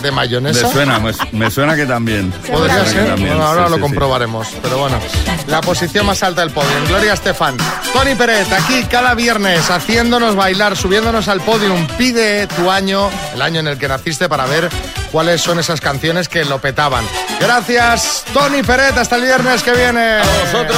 [0.00, 0.66] de mayonesa?
[0.66, 2.30] Me suena, me, me suena que también.
[2.52, 3.80] Podría ser, también, Bueno, ahora sí, lo sí, sí.
[3.82, 4.48] comprobaremos.
[4.62, 4.98] Pero bueno,
[5.46, 6.68] la posición más alta del podio.
[6.86, 7.56] Gloria Estefan.
[7.92, 11.86] Tony Peret, aquí cada viernes haciéndonos bailar, subiéndonos al podium.
[11.96, 14.68] Pide tu año, el año en el que naciste, para ver
[15.10, 17.04] cuáles son esas canciones que lo petaban.
[17.40, 18.96] Gracias, Tony Peret.
[18.98, 20.18] Hasta el viernes que viene.
[20.18, 20.76] A vosotros.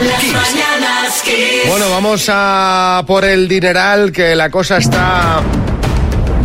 [0.00, 1.68] Las mañanas Kiss.
[1.68, 5.40] Bueno, vamos a por el dineral, que la cosa está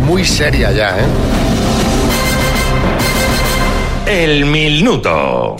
[0.00, 1.04] muy seria ya, ¿eh?
[4.06, 5.56] El minuto.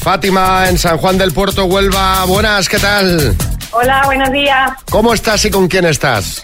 [0.00, 2.24] Fátima, en San Juan del Puerto, Huelva.
[2.24, 3.36] Buenas, ¿qué tal?
[3.72, 4.70] Hola, buenos días.
[4.90, 6.42] ¿Cómo estás y con quién estás?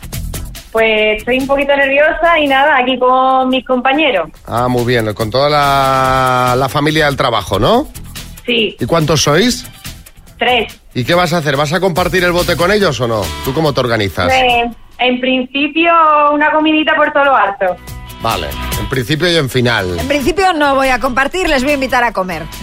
[0.72, 4.28] Pues estoy un poquito nerviosa y nada, aquí con mis compañeros.
[4.46, 7.88] Ah, muy bien, con toda la, la familia del trabajo, ¿no?
[8.44, 9.64] Sí, ¿Y cuántos sois?
[10.44, 10.80] Tres.
[10.94, 11.56] ¿Y qué vas a hacer?
[11.56, 13.22] ¿Vas a compartir el bote con ellos o no?
[13.44, 14.32] ¿Tú cómo te organizas?
[14.32, 15.92] Eh, en principio,
[16.32, 17.76] una comidita por todo lo alto.
[18.22, 18.46] Vale,
[18.80, 19.98] en principio y en final.
[19.98, 22.42] En principio no voy a compartir, les voy a invitar a comer.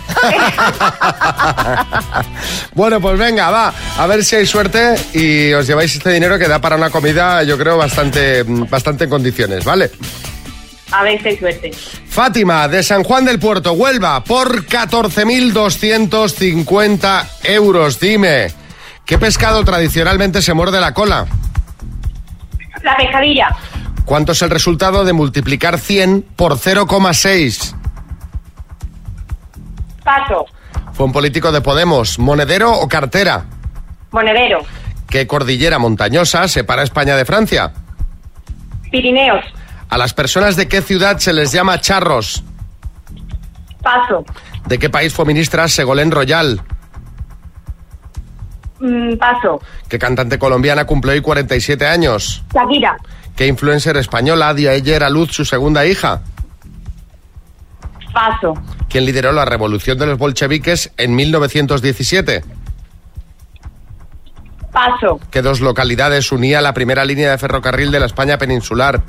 [2.74, 6.48] Bueno, pues venga, va, a ver si hay suerte y os lleváis este dinero que
[6.48, 9.92] da para una comida, yo creo, bastante, bastante en condiciones, ¿vale?
[10.92, 11.72] A ver hay suerte.
[12.08, 18.00] Fátima, de San Juan del Puerto, Huelva, por 14.250 euros.
[18.00, 18.48] Dime,
[19.06, 21.26] ¿qué pescado tradicionalmente se muerde la cola?
[22.84, 23.50] La pescadilla.
[24.06, 27.76] ¿Cuánto es el resultado de multiplicar 100 por 0,6?
[30.04, 30.46] Paso.
[30.94, 33.46] Fue un político de Podemos, monedero o cartera.
[34.12, 34.60] Monedero.
[35.08, 37.72] ¿Qué cordillera montañosa separa España de Francia?
[38.92, 39.44] Pirineos.
[39.92, 42.46] ¿A las personas de qué ciudad se les llama charros?
[43.84, 44.24] Paso.
[44.66, 46.62] ¿De qué país fue ministra Segolén Royal?
[48.80, 49.62] Mm, paso.
[49.89, 52.42] ¿Qué cantante colombiana cumple hoy 47 años?
[52.54, 52.96] Shakira.
[53.36, 56.22] ¿Qué influencer española dio ayer a luz su segunda hija?
[58.14, 58.54] Paso.
[58.88, 62.46] ¿Quién lideró la revolución de los bolcheviques en 1917?
[64.72, 65.20] Paso.
[65.30, 69.02] ¿Qué dos localidades unía la primera línea de ferrocarril de la España peninsular?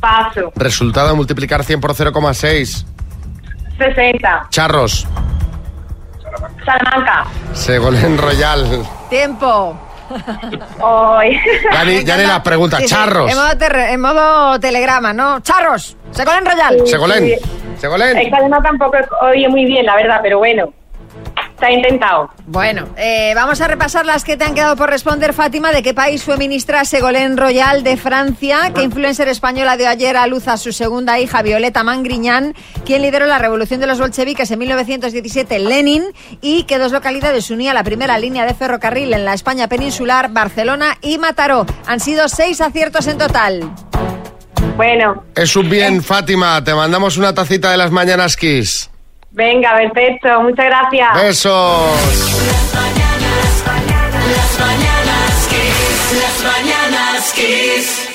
[0.00, 0.52] Paso.
[0.56, 2.86] Resultado de multiplicar 100 por 0,6.
[3.78, 4.46] 60.
[4.50, 5.06] Charros.
[6.64, 7.24] Salamanca.
[7.52, 8.86] Segolén Royal.
[9.08, 9.78] Tiempo.
[10.80, 11.38] Hoy.
[11.72, 12.80] Ya ni, ya ni las preguntas.
[12.80, 13.30] Sí, sí, Charros.
[13.30, 15.40] En modo, en modo telegrama, ¿no?
[15.40, 15.96] Charros.
[16.10, 16.86] Segolén Royal.
[16.86, 17.38] Segolén.
[17.78, 18.18] Segolén.
[18.18, 20.72] Es que además tampoco oye muy bien, la verdad, pero bueno.
[21.60, 22.30] Se ha intentado.
[22.46, 25.72] Bueno, eh, vamos a repasar las que te han quedado por responder, Fátima.
[25.72, 28.72] ¿De qué país fue ministra Segolén Royal de Francia?
[28.74, 32.54] ¿Qué influencer española dio ayer a luz a su segunda hija, Violeta Mangriñán?
[32.86, 35.58] ¿Quién lideró la revolución de los bolcheviques en 1917?
[35.58, 36.04] Lenin.
[36.40, 40.30] ¿Y qué dos localidades unía la primera línea de ferrocarril en la España peninsular?
[40.30, 41.66] Barcelona y Mataró.
[41.86, 43.70] Han sido seis aciertos en total.
[44.76, 46.64] Bueno, Es un bien, Fátima.
[46.64, 48.90] Te mandamos una tacita de las mañanas Kiss.
[49.30, 50.40] Venga, perfecto.
[50.42, 51.22] Muchas gracias.
[51.22, 51.54] Besos.
[52.46, 53.64] Las mañanas,
[54.36, 54.60] las
[56.42, 58.09] mañanas.